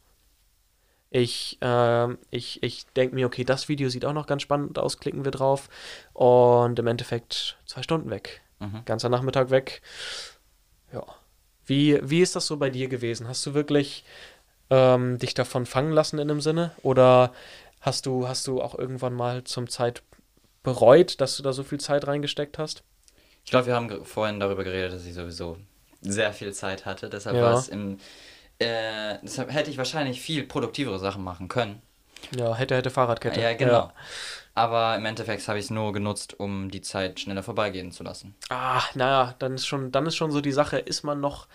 Ich, 1.09 1.57
ähm, 1.63 2.19
ich, 2.31 2.63
ich 2.63 2.85
denke 2.89 3.15
mir, 3.15 3.27
okay, 3.27 3.43
das 3.43 3.71
Video 3.71 3.89
sieht 3.89 4.05
auch 4.05 4.13
noch 4.13 4.27
ganz 4.27 4.43
spannend 4.43 4.79
aus, 4.79 4.99
klicken 4.99 5.25
wir 5.25 5.33
drauf. 5.33 5.71
Und 6.13 6.79
im 6.79 6.87
Endeffekt 6.87 7.57
zwei 7.65 7.83
Stunden 7.83 8.11
weg. 8.11 8.43
Mhm. 8.59 8.83
Ganzer 8.85 9.09
Nachmittag 9.09 9.49
weg. 9.49 9.81
Ja. 10.93 11.07
Wie, 11.65 11.99
wie 12.03 12.21
ist 12.21 12.37
das 12.37 12.47
so 12.47 12.59
bei 12.59 12.69
dir 12.69 12.89
gewesen? 12.89 13.29
Hast 13.29 13.47
du 13.47 13.55
wirklich 13.55 14.05
ähm, 14.69 15.19
dich 15.19 15.33
davon 15.33 15.65
fangen 15.65 15.93
lassen 15.93 16.19
in 16.19 16.29
dem 16.29 16.43
Sinne? 16.43 16.73
Oder 16.83 17.33
hast 17.81 18.05
du, 18.05 18.29
hast 18.29 18.47
du 18.47 18.61
auch 18.61 18.79
irgendwann 18.79 19.15
mal 19.15 19.43
zum 19.45 19.71
Zeit 19.71 20.03
bereut, 20.63 21.19
dass 21.23 21.39
du 21.39 21.43
da 21.43 21.55
so 21.55 21.63
viel 21.63 21.81
Zeit 21.81 22.07
reingesteckt 22.07 22.59
hast? 22.59 22.83
Ich 23.43 23.51
glaube, 23.51 23.69
wir 23.69 23.75
haben 23.75 24.05
vorhin 24.05 24.39
darüber 24.39 24.65
geredet, 24.65 24.93
dass 24.93 25.07
ich 25.07 25.15
sowieso 25.15 25.57
sehr 26.01 26.33
viel 26.33 26.53
Zeit 26.53 26.87
hatte. 26.87 27.09
Deshalb 27.09 27.37
Ja. 27.37 27.43
war 27.43 27.53
es 27.55 27.69
im. 27.69 27.99
Äh, 28.59 29.19
deshalb 29.23 29.53
hätte 29.53 29.71
ich 29.71 29.79
wahrscheinlich 29.79 30.21
viel 30.21 30.45
produktivere 30.45 30.99
Sachen 30.99 31.23
machen 31.23 31.49
können. 31.49 31.81
Ja, 32.37 32.55
hätte, 32.55 32.75
hätte 32.77 32.91
Fahrradkette. 32.91 33.41
Ja, 33.41 33.53
genau. 33.55 33.93
Aber 34.55 34.97
im 34.97 35.05
Endeffekt 35.07 35.47
habe 35.47 35.59
ich 35.61 35.67
es 35.67 35.71
nur 35.71 35.93
genutzt, 35.93 36.39
um 36.41 36.69
die 36.71 36.81
Zeit 36.81 37.21
schneller 37.21 37.45
vorbeigehen 37.45 37.93
zu 37.93 38.03
lassen. 38.03 38.35
Ah, 38.49 38.83
naja, 38.95 39.35
dann 39.39 39.55
ist 39.55 39.67
schon, 39.67 39.93
dann 39.93 40.05
ist 40.07 40.17
schon 40.17 40.33
so 40.33 40.41
die 40.41 40.51
Sache, 40.51 40.79
ist 40.79 41.05
man 41.05 41.21
noch 41.21 41.47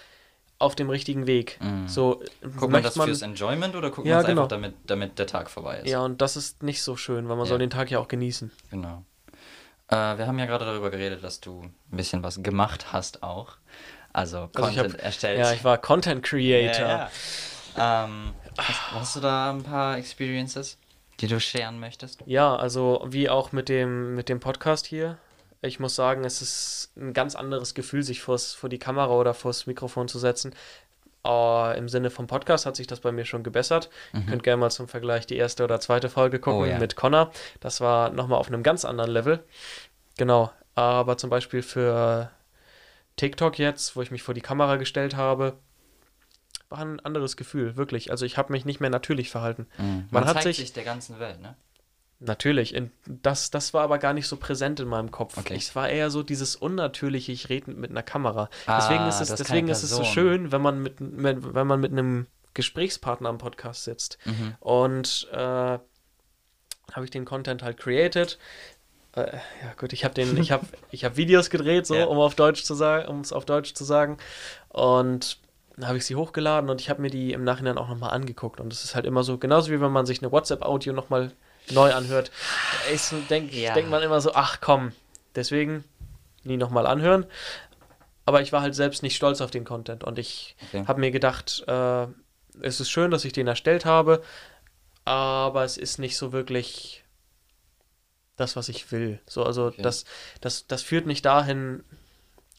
auf 0.59 0.75
dem 0.75 0.89
richtigen 0.89 1.27
Weg? 1.27 1.59
Mhm. 1.61 1.89
So, 1.89 2.23
Guckt 2.57 2.71
man 2.71 2.81
das 2.81 2.93
fürs 2.93 3.21
Enjoyment 3.21 3.75
oder 3.75 3.89
guckt 3.91 4.07
Ja, 4.07 4.15
man 4.15 4.21
es 4.21 4.27
genau. 4.27 4.41
einfach, 4.43 4.49
damit, 4.55 4.75
damit 4.85 5.19
der 5.19 5.27
Tag 5.27 5.49
vorbei 5.49 5.79
ist? 5.79 5.89
Ja, 5.89 5.99
und 5.99 6.21
das 6.21 6.37
ist 6.37 6.63
nicht 6.63 6.81
so 6.81 6.95
schön, 6.95 7.27
weil 7.27 7.35
man 7.35 7.45
Ja. 7.45 7.49
soll 7.49 7.59
den 7.59 7.69
Tag 7.69 7.91
ja 7.91 7.99
auch 7.99 8.07
genießen. 8.07 8.49
Genau. 8.71 9.03
Äh, 9.89 10.17
wir 10.17 10.25
haben 10.27 10.39
ja 10.39 10.45
gerade 10.45 10.63
darüber 10.63 10.89
geredet, 10.89 11.21
dass 11.25 11.41
du 11.41 11.63
ein 11.63 11.73
bisschen 11.97 12.23
was 12.23 12.41
gemacht 12.41 12.93
hast 12.93 13.21
auch. 13.21 13.57
Also 14.13 14.37
Also 14.37 14.49
Content 14.53 14.93
hab- 14.93 15.03
erstellt. 15.03 15.39
Ja, 15.39 15.51
ich 15.53 15.63
war 15.63 15.77
Content 15.79 16.23
Creator. 16.23 16.87
Ja, 16.87 17.09
ja. 17.77 18.05
Ähm, 18.05 18.33
hast, 18.57 18.91
hast 18.91 19.15
du 19.15 19.19
da 19.19 19.49
ein 19.51 19.63
paar 19.63 19.97
Experiences, 19.97 20.77
die 21.19 21.27
du 21.27 21.39
sharen 21.39 21.79
möchtest? 21.79 22.21
Ja, 22.25 22.55
also 22.55 23.03
wie 23.07 23.29
auch 23.29 23.51
mit 23.51 23.69
dem, 23.69 24.13
mit 24.15 24.29
dem 24.29 24.39
Podcast 24.39 24.85
hier. 24.85 25.17
Ich 25.61 25.79
muss 25.79 25.95
sagen, 25.95 26.25
es 26.25 26.41
ist 26.41 26.91
ein 26.97 27.13
ganz 27.13 27.35
anderes 27.35 27.73
Gefühl, 27.73 28.03
sich 28.03 28.21
vor 28.21 28.37
die 28.69 28.79
Kamera 28.79 29.09
oder 29.13 29.33
vors 29.33 29.65
Mikrofon 29.65 30.07
zu 30.07 30.19
setzen. 30.19 30.53
Äh, 31.25 31.77
Im 31.77 31.87
Sinne 31.87 32.09
vom 32.09 32.27
Podcast 32.27 32.65
hat 32.65 32.75
sich 32.75 32.85
das 32.85 32.99
bei 32.99 33.13
mir 33.13 33.23
schon 33.23 33.43
gebessert. 33.43 33.89
Ihr 34.13 34.21
könnt 34.23 34.43
gerne 34.43 34.57
mal 34.59 34.69
zum 34.71 34.89
Vergleich 34.89 35.25
die 35.25 35.37
erste 35.37 35.63
oder 35.63 35.79
zweite 35.79 36.09
Folge 36.09 36.37
gucken 36.39 36.59
Mhm. 36.59 36.65
Oh 36.67 36.69
ja. 36.69 36.79
mit 36.79 36.95
Connor. 36.97 37.31
Das 37.61 37.79
war 37.79 38.09
nochmal 38.09 38.39
auf 38.39 38.47
einem 38.49 38.61
ganz 38.61 38.83
anderen 38.83 39.09
Level. 39.09 39.41
Genau. 40.17 40.51
Aber 40.75 41.17
zum 41.17 41.29
Beispiel 41.29 41.61
für 41.63 42.29
TikTok 43.15 43.59
jetzt, 43.59 43.95
wo 43.95 44.01
ich 44.01 44.11
mich 44.11 44.23
vor 44.23 44.33
die 44.33 44.41
Kamera 44.41 44.77
gestellt 44.77 45.15
habe, 45.15 45.57
war 46.69 46.79
ein 46.79 46.99
anderes 46.99 47.37
Gefühl, 47.37 47.75
wirklich. 47.75 48.09
Also 48.11 48.25
ich 48.25 48.37
habe 48.37 48.51
mich 48.51 48.65
nicht 48.65 48.79
mehr 48.79 48.89
natürlich 48.89 49.29
verhalten. 49.29 49.67
Man, 49.77 50.07
Man 50.11 50.25
hat 50.25 50.33
zeigt 50.33 50.43
sich- 50.45 50.57
sich 50.57 50.73
der 50.73 50.83
ganzen 50.83 51.19
Welt, 51.19 51.39
ne? 51.41 51.55
Natürlich, 52.19 52.73
in, 52.73 52.89
das, 53.05 53.51
das 53.51 53.73
war 53.73 53.83
aber 53.83 53.97
gar 53.97 54.13
nicht 54.13 54.27
so 54.27 54.37
präsent 54.37 54.79
in 54.79 54.87
meinem 54.87 55.11
Kopf. 55.11 55.37
Okay. 55.37 55.55
Es 55.57 55.75
war 55.75 55.89
eher 55.89 56.09
so 56.09 56.23
dieses 56.23 56.55
unnatürliche, 56.55 57.33
ich 57.33 57.49
rede 57.49 57.69
mit 57.71 57.91
einer 57.91 58.03
Kamera. 58.03 58.49
Ah, 58.65 58.77
deswegen 58.79 59.05
ist 59.07 59.19
es, 59.19 59.35
deswegen 59.35 59.67
ist 59.67 59.83
es 59.83 59.89
so 59.89 60.05
schön, 60.05 60.53
wenn 60.53 60.61
man 60.61 60.81
mit, 60.81 61.01
mit, 61.01 61.53
wenn 61.53 61.67
man 61.67 61.81
mit 61.81 61.91
einem 61.91 62.27
Gesprächspartner 62.53 63.27
am 63.27 63.39
Podcast 63.39 63.83
sitzt. 63.83 64.19
Mhm. 64.23 64.55
Und 64.61 65.27
äh, 65.33 65.37
habe 65.37 67.03
ich 67.03 67.09
den 67.11 67.25
Content 67.25 67.61
halt 67.61 67.77
created. 67.77 68.37
Äh, 69.15 69.37
ja 69.61 69.73
gut, 69.77 69.93
ich 69.93 70.03
habe 70.03 70.13
den, 70.13 70.37
ich 70.37 70.51
habe, 70.53 70.65
ich 70.91 71.05
habe 71.05 71.17
Videos 71.17 71.49
gedreht, 71.49 71.85
so 71.85 71.95
Ja. 71.95 72.05
um 72.05 72.17
auf 72.19 72.35
Deutsch 72.35 72.63
zu 72.63 72.73
sagen, 72.73 73.07
um 73.07 73.21
es 73.21 73.31
auf 73.33 73.45
Deutsch 73.45 73.73
zu 73.73 73.83
sagen. 73.83 74.17
Und 74.69 75.37
dann 75.75 75.87
habe 75.87 75.97
ich 75.97 76.05
sie 76.05 76.15
hochgeladen 76.15 76.69
und 76.69 76.81
ich 76.81 76.89
habe 76.89 77.01
mir 77.01 77.09
die 77.09 77.33
im 77.33 77.43
Nachhinein 77.43 77.77
auch 77.77 77.87
nochmal 77.89 78.11
angeguckt. 78.11 78.59
Und 78.59 78.71
es 78.71 78.83
ist 78.83 78.95
halt 78.95 79.05
immer 79.05 79.23
so, 79.23 79.37
genauso 79.37 79.71
wie 79.71 79.81
wenn 79.81 79.91
man 79.91 80.05
sich 80.05 80.21
eine 80.21 80.31
WhatsApp-Audio 80.31 80.93
nochmal 80.93 81.31
neu 81.71 81.93
anhört, 81.93 82.31
ist, 82.91 83.09
so, 83.09 83.21
denk, 83.21 83.51
Ja. 83.53 83.73
denkt 83.73 83.89
man 83.89 84.03
immer 84.03 84.21
so, 84.21 84.33
ach 84.33 84.59
komm, 84.61 84.91
deswegen 85.35 85.83
nie 86.43 86.57
nochmal 86.57 86.85
anhören. 86.85 87.25
Aber 88.25 88.41
ich 88.41 88.51
war 88.53 88.61
halt 88.61 88.75
selbst 88.75 89.03
nicht 89.03 89.15
stolz 89.15 89.41
auf 89.41 89.51
den 89.51 89.65
Content 89.65 90.03
und 90.03 90.17
ich 90.19 90.55
Okay. 90.67 90.85
habe 90.87 90.99
mir 90.99 91.11
gedacht, 91.11 91.63
äh, 91.67 92.07
es 92.61 92.79
ist 92.79 92.89
schön, 92.89 93.11
dass 93.11 93.25
ich 93.25 93.33
den 93.33 93.47
erstellt 93.47 93.85
habe, 93.85 94.21
aber 95.05 95.63
es 95.63 95.77
ist 95.77 95.97
nicht 95.99 96.15
so 96.17 96.31
wirklich 96.31 97.02
das, 98.35 98.55
was 98.55 98.69
ich 98.69 98.91
will. 98.91 99.19
So, 99.27 99.43
also 99.43 99.65
Okay. 99.67 99.81
das, 99.81 100.05
das, 100.41 100.67
das 100.67 100.81
führt 100.81 101.05
nicht 101.05 101.25
dahin. 101.25 101.83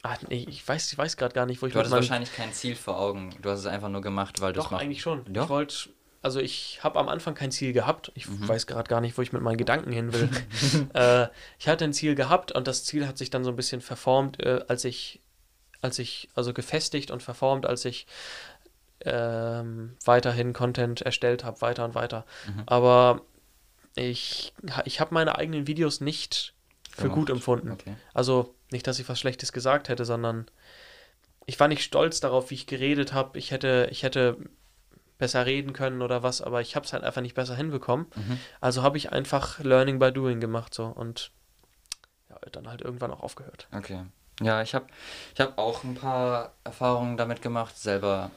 Ah, 0.03 0.15
nee, 0.29 0.45
ich 0.47 0.65
weiß, 0.67 0.91
ich 0.91 0.97
weiß 0.97 1.17
gerade 1.17 1.33
gar 1.33 1.45
nicht, 1.45 1.61
wo 1.61 1.65
ich 1.67 1.73
Du 1.73 1.79
hattest 1.79 1.91
meinem- 1.91 2.01
wahrscheinlich 2.03 2.33
kein 2.33 2.53
Ziel 2.53 2.75
vor 2.75 2.99
Augen. 2.99 3.35
Du 3.41 3.49
hast 3.49 3.59
es 3.61 3.65
einfach 3.65 3.89
nur 3.89 4.01
gemacht, 4.01 4.39
weil 4.41 4.53
du 4.53 4.59
es 4.59 4.65
Doch, 4.65 4.71
machst. 4.71 4.83
eigentlich 4.83 5.01
schon. 5.01 5.25
Doch? 5.33 5.43
Ich 5.45 5.49
wollte, 5.49 5.75
also 6.21 6.39
ich 6.39 6.83
habe 6.83 6.99
am 6.99 7.09
Anfang 7.09 7.33
kein 7.33 7.51
Ziel 7.51 7.73
gehabt. 7.73 8.11
Ich 8.15 8.27
Mhm. 8.29 8.47
weiß 8.47 8.67
gerade 8.67 8.87
gar 8.87 9.01
nicht, 9.01 9.17
wo 9.17 9.21
ich 9.23 9.33
mit 9.33 9.41
meinen 9.41 9.57
Gedanken 9.57 9.91
hin 9.91 10.13
will. 10.13 10.29
äh, 10.93 11.27
ich 11.59 11.67
hatte 11.67 11.83
ein 11.85 11.93
Ziel 11.93 12.13
gehabt 12.15 12.51
und 12.51 12.67
das 12.67 12.83
Ziel 12.85 13.07
hat 13.07 13.17
sich 13.17 13.29
dann 13.31 13.43
so 13.43 13.49
ein 13.49 13.55
bisschen 13.55 13.81
verformt, 13.81 14.39
äh, 14.41 14.63
als 14.67 14.85
ich, 14.85 15.21
als 15.81 15.97
ich, 15.99 16.29
also 16.35 16.53
gefestigt 16.53 17.09
und 17.11 17.23
verformt, 17.23 17.65
als 17.65 17.83
ich 17.85 18.05
ähm, 19.01 19.95
weiterhin 20.05 20.53
Content 20.53 21.01
erstellt 21.01 21.43
habe, 21.43 21.61
weiter 21.61 21.85
und 21.85 21.95
weiter. 21.95 22.25
Mhm. 22.47 22.63
Aber 22.65 23.21
ich, 23.95 24.53
ich 24.85 24.99
habe 24.99 25.13
meine 25.13 25.37
eigenen 25.37 25.67
Videos 25.67 26.01
nicht 26.01 26.53
für 26.89 27.03
Gemacht. 27.03 27.15
gut 27.15 27.29
empfunden. 27.29 27.71
Okay. 27.71 27.95
Also 28.13 28.55
nicht, 28.71 28.87
dass 28.87 28.99
ich 28.99 29.07
was 29.09 29.19
Schlechtes 29.19 29.53
gesagt 29.53 29.89
hätte, 29.89 30.05
sondern 30.05 30.45
ich 31.45 31.59
war 31.59 31.67
nicht 31.67 31.83
stolz 31.83 32.19
darauf, 32.19 32.49
wie 32.49 32.55
ich 32.55 32.67
geredet 32.67 33.13
habe. 33.13 33.37
Ich 33.37 33.51
hätte, 33.51 33.87
ich 33.91 34.03
hätte 34.03 34.37
besser 35.17 35.45
reden 35.45 35.73
können 35.73 36.01
oder 36.01 36.23
was, 36.23 36.41
aber 36.41 36.61
ich 36.61 36.75
habe 36.75 36.85
es 36.85 36.93
halt 36.93 37.03
einfach 37.03 37.21
nicht 37.21 37.35
besser 37.35 37.55
hinbekommen. 37.55 38.07
Mhm. 38.15 38.39
Also 38.59 38.83
habe 38.83 38.97
ich 38.97 39.11
einfach 39.11 39.59
Learning 39.59 39.99
by 39.99 40.11
Doing 40.11 40.39
gemacht 40.39 40.73
so 40.73 40.85
und 40.85 41.31
ja, 42.29 42.37
dann 42.51 42.67
halt 42.67 42.81
irgendwann 42.81 43.11
auch 43.11 43.21
aufgehört. 43.21 43.67
Okay. 43.73 44.03
Ja, 44.41 44.61
ich 44.61 44.75
habe 44.75 44.87
ich 45.33 45.39
hab 45.39 45.57
auch 45.57 45.83
ein 45.83 45.95
paar 45.95 46.53
Erfahrungen 46.65 47.15
damit 47.15 47.41
gemacht, 47.41 47.77
selber 47.77 48.31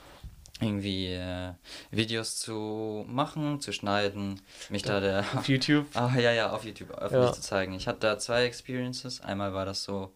irgendwie 0.60 1.06
äh, 1.06 1.52
Videos 1.90 2.36
zu 2.38 3.04
machen, 3.08 3.60
zu 3.60 3.72
schneiden, 3.72 4.40
mich 4.70 4.82
da 4.82 5.00
der 5.00 5.24
Auf 5.36 5.48
YouTube. 5.48 5.86
Ah, 5.94 6.10
ja, 6.16 6.32
ja, 6.32 6.50
auf 6.50 6.64
YouTube 6.64 6.90
öffentlich 6.92 7.28
Ja. 7.28 7.32
zu 7.32 7.40
zeigen. 7.40 7.74
Ich 7.74 7.86
hatte 7.86 8.00
da 8.00 8.18
zwei 8.18 8.44
Experiences. 8.44 9.20
Einmal 9.20 9.54
war 9.54 9.64
das 9.64 9.84
so 9.84 10.12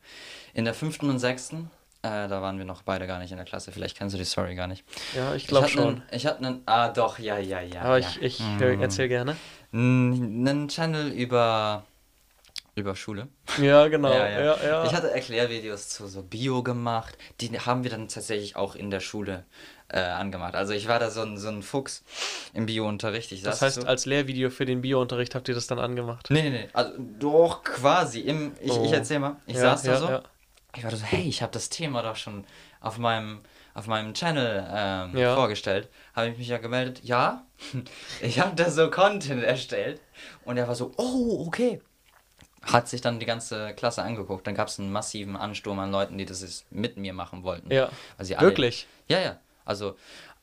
in 0.55 0.65
der 0.65 0.75
fünften 0.75 1.09
und 1.11 1.19
sechsten. 1.19 1.71
Äh, 2.05 2.27
da 2.29 2.43
waren 2.43 2.59
wir 2.59 2.65
noch 2.65 2.83
beide 2.83 3.07
gar 3.07 3.21
nicht 3.21 3.31
in 3.31 3.37
der 3.37 3.47
Klasse. 3.47 3.71
Vielleicht 3.71 3.97
kennst 3.97 4.13
du 4.15 4.19
die 4.19 4.25
Story 4.25 4.57
gar 4.57 4.67
nicht. 4.67 4.85
Ja, 5.15 5.35
ich 5.37 5.47
glaube 5.47 5.69
schon. 5.69 5.87
Einen, 5.87 6.03
ich 6.11 6.27
hatte 6.27 6.45
einen. 6.45 6.63
Ah, 6.67 6.89
doch, 6.89 7.21
ja, 7.21 7.39
ja, 7.39 7.61
ja. 7.61 7.83
aber 7.83 7.99
ja. 7.99 8.09
ich, 8.09 8.21
ich 8.21 8.41
Mm. 8.41 8.61
äh, 8.61 8.75
erzähl 8.83 9.07
gerne. 9.09 9.37
Einen 9.73 10.67
Channel 10.69 11.13
über. 11.13 11.85
Über 12.75 12.97
Schule. 12.97 13.29
Ja, 13.61 13.89
genau. 13.89 14.11
Ja, 14.15 14.29
ja. 14.29 14.57
Ja. 14.65 14.85
Ich 14.87 14.95
hatte 14.95 15.11
Erklärvideos 15.11 15.91
zu 15.91 16.07
so 16.07 16.23
Bio 16.23 16.63
gemacht. 16.63 17.19
Die 17.41 17.51
haben 17.61 17.83
wir 17.85 17.91
dann 17.91 18.09
tatsächlich 18.09 18.57
auch 18.57 18.75
in 18.75 18.91
der 18.91 19.01
Schule 19.01 19.45
äh, 19.89 20.01
angemacht. 20.01 20.55
Also 20.55 20.73
ich 20.73 20.89
war 20.89 20.99
da 20.99 21.11
so 21.11 21.21
ein, 21.21 21.37
so 21.37 21.49
ein 21.49 21.63
Fuchs 21.63 22.03
im 22.55 22.65
Bio-Unterricht. 22.65 23.31
Ich 23.33 23.43
das 23.43 23.61
heißt, 23.61 23.83
so, 23.83 23.87
als 23.87 24.07
Lehrvideo 24.07 24.49
für 24.49 24.65
den 24.65 24.81
Biounterricht 24.81 25.35
habt 25.35 25.49
ihr 25.49 25.55
das 25.55 25.67
dann 25.67 25.79
angemacht. 25.79 26.29
Nee, 26.31 26.43
nee, 26.45 26.51
nee. 26.51 26.69
Also 26.73 26.93
doch 26.99 27.63
quasi. 27.63 28.21
Im, 28.21 28.53
ich, 28.61 28.73
Oh. 28.73 28.85
ich 28.87 28.93
erzähl 28.93 29.19
mal. 29.19 29.37
Ich 29.47 29.59
saß 29.59 29.83
da 29.83 29.97
so. 29.99 30.21
Ich 30.75 30.83
war 30.83 30.91
da 30.91 30.97
so, 30.97 31.05
hey, 31.05 31.29
ich 31.29 31.43
habe 31.43 31.53
das 31.53 31.69
Thema 31.69 32.01
doch 32.03 32.17
schon 32.17 32.45
auf 32.81 32.97
meinem, 32.97 33.41
auf 33.75 33.87
meinem 33.87 34.15
Channel 34.15 34.67
ähm, 34.75 35.15
Ja. 35.19 35.35
vorgestellt. 35.35 35.91
Habe 36.17 36.29
ich 36.31 36.39
mich 36.39 36.49
ja 36.49 36.57
gemeldet. 36.57 37.01
Ja, 37.05 37.45
ich 38.23 38.41
habe 38.41 38.57
da 38.57 38.71
so 38.71 38.89
Content 38.91 39.45
erstellt. 39.45 40.01
Und 40.47 40.57
er 40.57 40.67
war 40.69 40.75
so, 40.75 40.93
oh, 40.97 41.45
okay. 41.47 41.83
Hat 42.63 42.89
sich 42.89 43.01
dann 43.01 43.19
die 43.19 43.27
ganze 43.27 43.75
Klasse 43.75 44.03
angeguckt. 44.03 44.47
Dann 44.47 44.55
gab 44.55 44.69
es 44.69 44.79
einen 44.79 44.93
massiven 44.93 45.37
Ansturm 45.37 45.79
an 45.81 45.91
Leuten, 45.91 46.17
die 46.17 46.25
das 46.25 46.65
mit 46.71 46.97
mir 46.97 47.13
machen 47.13 47.43
wollten. 47.43 47.73
Ja. 47.73 47.91
Alle, 48.19 48.41
Wirklich? 48.41 48.87
Ja, 49.09 49.21
ja. 49.21 49.39
Also 49.65 49.97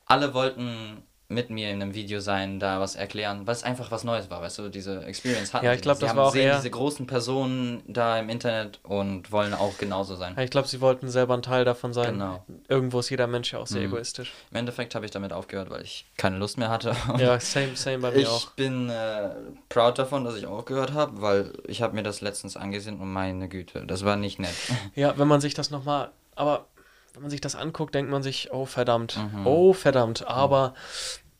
alle 0.06 0.34
wollten 0.34 1.02
mit 1.30 1.48
mir 1.48 1.70
in 1.70 1.80
einem 1.80 1.94
Video 1.94 2.18
sein, 2.18 2.58
da 2.58 2.80
was 2.80 2.96
erklären, 2.96 3.46
weil 3.46 3.54
es 3.54 3.62
einfach 3.62 3.90
was 3.92 4.02
Neues 4.02 4.28
war, 4.30 4.42
weißt 4.42 4.58
du, 4.58 4.68
diese 4.68 5.04
Experience 5.04 5.54
hatten 5.54 5.64
Ja, 5.64 5.72
ich 5.74 5.80
glaub, 5.80 5.94
nicht. 5.94 6.00
Sie 6.00 6.06
das 6.08 6.16
war 6.16 6.26
auch 6.26 6.32
sehen 6.32 6.42
eher- 6.48 6.56
diese 6.56 6.70
großen 6.70 7.06
Personen 7.06 7.82
da 7.86 8.18
im 8.18 8.28
Internet 8.28 8.80
und 8.82 9.30
wollen 9.30 9.54
auch 9.54 9.78
genauso 9.78 10.16
sein. 10.16 10.34
Ja, 10.36 10.42
ich 10.42 10.50
glaube, 10.50 10.66
sie 10.66 10.80
wollten 10.80 11.08
selber 11.08 11.34
ein 11.34 11.42
Teil 11.42 11.64
davon 11.64 11.92
sein. 11.92 12.14
Genau. 12.14 12.44
Irgendwo 12.68 12.98
ist 12.98 13.10
jeder 13.10 13.28
Mensch 13.28 13.52
ja 13.52 13.60
auch 13.60 13.68
sehr 13.68 13.80
Mhm. 13.82 13.94
egoistisch. 13.94 14.32
Im 14.50 14.56
Endeffekt 14.56 14.94
habe 14.96 15.04
ich 15.04 15.12
damit 15.12 15.32
aufgehört, 15.32 15.70
weil 15.70 15.82
ich 15.82 16.04
keine 16.16 16.36
Lust 16.38 16.58
mehr 16.58 16.68
hatte. 16.68 16.94
Ja, 17.18 17.38
same, 17.38 17.76
same 17.76 17.98
bei 17.98 18.10
mir 18.10 18.18
ich 18.18 18.26
auch. 18.28 18.50
bin 18.52 18.90
äh, 18.90 19.30
proud 19.68 19.98
davon, 20.00 20.24
dass 20.24 20.34
ich 20.36 20.46
aufgehört 20.46 20.92
habe, 20.94 21.22
weil 21.22 21.52
ich 21.68 21.80
habe 21.80 21.94
mir 21.94 22.02
das 22.02 22.20
letztens 22.20 22.56
angesehen 22.56 22.98
und 23.00 23.12
meine 23.12 23.48
Güte, 23.48 23.86
das 23.86 24.04
war 24.04 24.16
nicht 24.16 24.40
nett. 24.40 24.54
Ja, 24.96 25.16
wenn 25.16 25.28
man 25.28 25.40
sich 25.40 25.54
das 25.54 25.70
nochmal, 25.70 26.10
aber 26.34 26.66
wenn 27.14 27.22
man 27.22 27.30
sich 27.30 27.40
das 27.40 27.54
anguckt, 27.56 27.94
denkt 27.94 28.10
man 28.10 28.22
sich, 28.22 28.52
oh 28.52 28.66
verdammt, 28.66 29.16
Mhm. 29.16 29.46
oh 29.46 29.72
verdammt. 29.72 30.26
Aber 30.26 30.74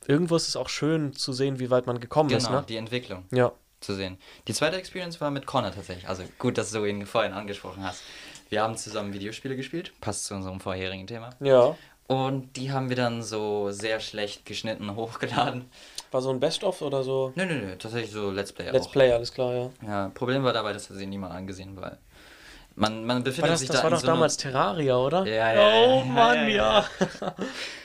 irgendwo 0.07 0.35
ist 0.35 0.47
es 0.47 0.55
auch 0.55 0.69
schön 0.69 1.13
zu 1.13 1.33
sehen, 1.33 1.59
wie 1.59 1.69
weit 1.69 1.85
man 1.87 1.99
gekommen 1.99 2.29
ist, 2.31 2.47
genau, 2.47 2.59
ne? 2.59 2.65
die 2.67 2.77
Entwicklung 2.77 3.25
Ja. 3.31 3.51
zu 3.79 3.93
sehen. 3.95 4.17
Die 4.47 4.53
zweite 4.53 4.77
Experience 4.77 5.21
war 5.21 5.31
mit 5.31 5.45
Connor 5.45 5.71
tatsächlich. 5.71 6.07
Also 6.09 6.23
gut, 6.39 6.57
dass 6.57 6.71
du 6.71 6.83
ihn 6.85 7.05
vorhin 7.05 7.33
angesprochen 7.33 7.83
hast. 7.83 8.01
Wir 8.49 8.61
haben 8.63 8.75
zusammen 8.75 9.13
Videospiele 9.13 9.55
gespielt, 9.55 9.93
passt 10.01 10.25
zu 10.25 10.33
unserem 10.35 10.59
vorherigen 10.59 11.07
Thema. 11.07 11.29
Ja. 11.39 11.75
Und 12.07 12.57
die 12.57 12.73
haben 12.73 12.89
wir 12.89 12.97
dann 12.97 13.23
so 13.23 13.71
sehr 13.71 14.01
schlecht 14.01 14.45
geschnitten 14.45 14.95
hochgeladen. 14.95 15.69
War 16.11 16.21
so 16.21 16.29
ein 16.29 16.41
Best-of 16.41 16.81
oder 16.81 17.03
so? 17.03 17.31
Nö, 17.35 17.45
nö, 17.45 17.53
nö, 17.55 17.75
tatsächlich 17.77 18.11
so 18.11 18.29
Let's 18.31 18.51
Play 18.51 18.69
Let's 18.69 18.87
auch. 18.87 18.91
Play, 18.91 19.13
alles 19.13 19.31
klar, 19.31 19.53
ja. 19.53 19.69
Ja, 19.87 20.09
Problem 20.13 20.43
war 20.43 20.51
dabei, 20.51 20.73
dass 20.73 20.89
er 20.89 20.97
sich 20.97 21.07
niemand 21.07 21.33
angesehen, 21.33 21.77
weil 21.79 21.97
man, 22.81 23.05
man 23.05 23.23
befindet 23.23 23.51
das, 23.51 23.59
sich 23.61 23.69
das 23.69 23.77
da 23.77 23.83
war 23.83 23.89
in 23.89 23.93
doch 23.95 24.01
so 24.01 24.07
einem, 24.07 24.15
damals 24.15 24.37
Terraria, 24.37 24.97
oder? 24.97 25.25
Ja, 25.25 25.53
ja, 25.53 25.85
Oh 25.87 26.03
Mann, 26.03 26.49
ja, 26.49 26.85
ja. 27.19 27.35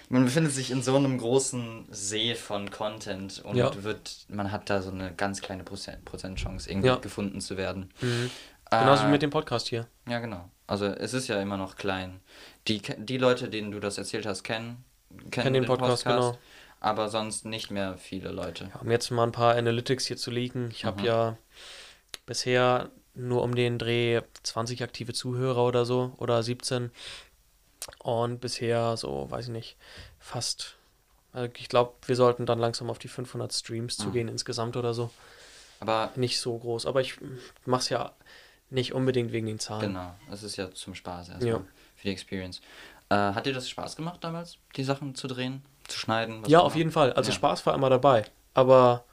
man 0.08 0.24
befindet 0.24 0.52
sich 0.52 0.70
in 0.70 0.82
so 0.82 0.96
einem 0.96 1.18
großen 1.18 1.86
See 1.90 2.34
von 2.34 2.70
Content 2.70 3.42
und 3.44 3.56
Ja. 3.56 3.70
wird, 3.84 4.24
man 4.28 4.50
hat 4.52 4.70
da 4.70 4.82
so 4.82 4.90
eine 4.90 5.12
ganz 5.14 5.40
kleine 5.40 5.64
Prozent, 5.64 6.04
Prozentchance, 6.04 6.68
irgendwie 6.70 6.88
Ja. 6.88 6.96
gefunden 6.96 7.40
zu 7.40 7.56
werden. 7.56 7.90
Mhm. 8.00 8.30
Genauso 8.70 9.04
wie 9.04 9.08
Äh, 9.08 9.10
mit 9.12 9.22
dem 9.22 9.30
Podcast 9.30 9.68
hier. 9.68 9.86
Ja, 10.08 10.18
genau. 10.18 10.48
Also 10.66 10.86
es 10.86 11.14
ist 11.14 11.28
ja 11.28 11.40
immer 11.40 11.56
noch 11.56 11.76
klein. 11.76 12.20
Die, 12.66 12.82
die 12.98 13.18
Leute, 13.18 13.48
denen 13.48 13.70
du 13.70 13.78
das 13.78 13.98
erzählt 13.98 14.26
hast, 14.26 14.42
kennen, 14.42 14.84
kennen 15.10 15.30
Kennen 15.30 15.52
den 15.54 15.64
Podcast, 15.66 16.04
genau. 16.04 16.36
aber 16.80 17.08
sonst 17.08 17.44
nicht 17.44 17.70
mehr 17.70 17.96
viele 17.96 18.30
Leute. 18.32 18.70
Um 18.82 18.90
jetzt 18.90 19.10
mal 19.12 19.22
ein 19.22 19.30
paar 19.32 19.54
Analytics 19.54 20.06
hier 20.06 20.16
zu 20.16 20.32
leaken. 20.32 20.70
Ich 20.72 20.84
habe 20.84 21.00
Mhm. 21.00 21.06
ja 21.06 21.36
bisher 22.26 22.88
nur 23.16 23.42
um 23.42 23.54
den 23.54 23.78
Dreh 23.78 24.20
20 24.44 24.82
aktive 24.82 25.12
Zuhörer 25.12 25.64
oder 25.64 25.84
so 25.84 26.12
oder 26.18 26.42
17. 26.42 26.90
Und 27.98 28.40
bisher 28.40 28.96
so, 28.96 29.30
weiß 29.30 29.46
ich 29.46 29.52
nicht, 29.52 29.76
fast. 30.18 30.76
Also 31.32 31.50
ich 31.56 31.68
glaube, 31.68 31.94
wir 32.06 32.16
sollten 32.16 32.46
dann 32.46 32.58
langsam 32.58 32.90
auf 32.90 32.98
die 32.98 33.08
500 33.08 33.52
Streams 33.52 33.98
Mhm. 33.98 34.02
zugehen 34.02 34.28
insgesamt 34.28 34.76
oder 34.76 34.94
so. 34.94 35.10
Aber 35.80 36.10
Nicht 36.16 36.40
so 36.40 36.56
groß, 36.56 36.86
aber 36.86 37.00
ich 37.02 37.18
mach's 37.66 37.90
ja 37.90 38.12
nicht 38.70 38.92
unbedingt 38.94 39.32
wegen 39.32 39.46
den 39.46 39.58
Zahlen. 39.58 39.88
genau, 39.92 40.14
es 40.32 40.42
ist 40.42 40.56
ja 40.56 40.70
zum 40.72 40.94
Spaß 40.94 41.28
erstmal, 41.28 41.48
Ja. 41.52 41.58
für 41.96 42.02
die 42.04 42.10
Experience. 42.12 42.60
Äh, 43.10 43.14
hat 43.14 43.46
dir 43.46 43.52
das 43.52 43.68
Spaß 43.68 43.94
gemacht 43.94 44.24
damals, 44.24 44.56
die 44.74 44.82
Sachen 44.84 45.14
zu 45.14 45.28
drehen, 45.28 45.62
zu 45.86 45.98
schneiden? 45.98 46.42
Ja, 46.46 46.60
auf 46.60 46.74
jeden 46.74 46.90
Fall. 46.90 47.12
Also 47.12 47.30
Ja. 47.30 47.36
Spaß 47.36 47.64
war 47.66 47.74
immer 47.74 47.90
dabei. 47.90 48.24
Aber 48.54 49.04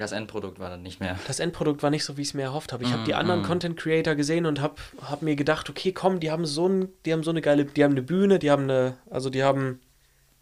Das 0.00 0.12
Endprodukt 0.12 0.58
war 0.58 0.70
dann 0.70 0.82
nicht 0.82 0.98
mehr. 1.00 1.18
das 1.26 1.38
Endprodukt 1.40 1.82
war 1.82 1.90
nicht 1.90 2.04
so, 2.04 2.16
wie 2.16 2.22
ich 2.22 2.28
es 2.28 2.34
mir 2.34 2.42
erhofft 2.42 2.72
habe. 2.72 2.82
Ich 2.84 2.92
habe 2.92 3.04
die 3.04 3.12
Mm, 3.12 3.16
anderen 3.16 3.40
mm. 3.42 3.44
Content 3.44 3.76
Creator 3.78 4.14
gesehen 4.14 4.46
und 4.46 4.60
habe 4.60 4.74
hab 5.02 5.22
mir 5.22 5.36
gedacht, 5.36 5.68
okay, 5.70 5.92
komm, 5.92 6.20
die 6.20 6.30
haben 6.30 6.46
so 6.46 6.68
ein, 6.68 6.88
die 7.04 7.12
haben 7.12 7.22
so 7.22 7.30
eine 7.30 7.40
geile, 7.42 7.64
die 7.66 7.84
haben 7.84 7.92
eine 7.92 8.02
Bühne, 8.02 8.38
die 8.38 8.50
haben 8.50 8.64
eine, 8.64 8.96
also 9.10 9.30
die 9.30 9.42
haben 9.44 9.80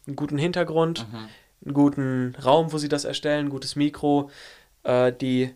einen 0.07 0.17
guten 0.17 0.39
Hintergrund, 0.39 1.07
Mhm. 1.13 1.29
einen 1.65 1.75
guten 1.75 2.37
Raum, 2.43 2.73
wo 2.73 2.79
sie 2.79 2.89
das 2.89 3.05
erstellen, 3.05 3.47
ein 3.47 3.51
gutes 3.51 3.75
Mikro, 3.77 4.31
äh, 4.85 5.13
die, 5.13 5.55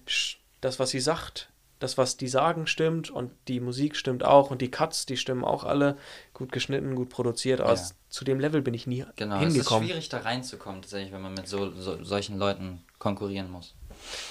das, 0.60 0.78
was 0.80 0.90
sie 0.90 1.00
sagt, 1.00 1.48
das, 1.78 1.98
was 1.98 2.16
die 2.16 2.28
sagen, 2.28 2.66
stimmt 2.68 3.10
und 3.10 3.32
die 3.48 3.58
Musik 3.58 3.96
stimmt 3.96 4.24
auch 4.24 4.50
und 4.52 4.60
die 4.62 4.70
Cuts, 4.70 5.04
die 5.06 5.16
stimmen 5.16 5.44
auch 5.44 5.64
alle, 5.64 5.96
gut 6.32 6.52
geschnitten, 6.52 6.94
gut 6.94 7.08
produziert. 7.08 7.60
Aber 7.60 7.74
Ja. 7.74 7.80
zu 8.08 8.24
dem 8.24 8.38
Level 8.38 8.62
bin 8.62 8.72
ich 8.74 8.86
nie 8.86 9.04
Genau, 9.16 9.36
es 9.36 9.42
ist 9.48 9.54
hingekommen. 9.54 9.88
schwierig 9.88 10.08
da 10.08 10.18
reinzukommen, 10.18 10.82
tatsächlich, 10.82 11.12
wenn 11.12 11.22
man 11.22 11.34
mit 11.34 11.48
so, 11.48 11.70
so 11.72 12.02
solchen 12.04 12.38
Leuten 12.38 12.82
konkurrieren 13.00 13.50
muss. 13.50 13.74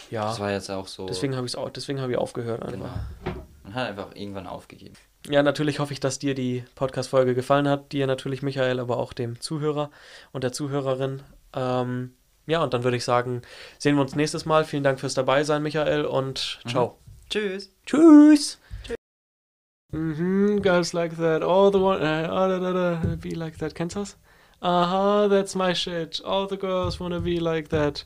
Ja, 0.10 0.26
Das 0.26 0.40
war 0.40 0.52
jetzt 0.52 0.70
auch 0.70 0.88
so. 0.88 1.06
deswegen 1.06 1.36
habe 1.36 1.48
ich 1.48 1.56
auch, 1.56 1.70
deswegen 1.70 2.02
habe 2.02 2.12
ich 2.12 2.18
aufgehört 2.18 2.62
einfach. 2.64 2.72
Genau. 3.24 3.36
Man 3.64 3.74
hat 3.76 3.88
einfach 3.90 4.16
irgendwann 4.16 4.48
aufgegeben. 4.48 4.96
Ja, 5.30 5.44
natürlich 5.44 5.80
hoffe 5.80 5.94
ich, 5.94 6.00
dass 6.00 6.18
dir 6.20 6.34
die 6.34 6.64
Podcast-Folge 6.76 7.36
gefallen 7.36 7.68
hat. 7.68 7.92
Dir 7.92 8.08
natürlich, 8.08 8.42
Michael, 8.42 8.80
aber 8.80 8.98
auch 8.98 9.14
dem 9.14 9.40
Zuhörer 9.40 9.92
und 10.32 10.44
der 10.44 10.52
Zuhörerin. 10.52 11.22
Ähm, 11.54 12.14
ja, 12.48 12.64
und 12.64 12.74
dann 12.74 12.84
würde 12.84 12.98
ich 12.98 13.06
sagen, 13.06 13.44
sehen 13.78 13.96
wir 13.96 14.02
uns 14.02 14.16
nächstes 14.16 14.46
Mal. 14.46 14.66
Vielen 14.66 14.84
Dank 14.84 15.00
fürs 15.00 15.14
Dabeisein, 15.14 15.62
Michael, 15.62 16.06
und 16.06 16.60
ciao. 16.68 16.98
Tschüss. 17.30 17.72
Tschüss. 17.86 18.58
Mhm, 19.94 20.62
girls 20.62 20.94
like 20.94 21.16
that, 21.18 21.44
all 21.44 21.70
the 21.72 21.78
one, 21.78 22.02
ah, 22.02 22.48
da, 22.48 22.60
da, 22.60 22.72
da, 22.72 23.16
be 23.18 23.30
like 23.36 23.58
that. 23.60 23.76
Kennst 23.76 23.96
du 23.96 24.00
das? 24.00 24.18
Aha, 24.62 25.28
that's 25.28 25.54
my 25.54 25.76
shit. 25.76 26.22
All 26.24 26.48
the 26.50 26.58
girls 26.58 27.00
wanna 27.00 27.20
be 27.20 27.40
like 27.40 27.70
that. 27.70 28.06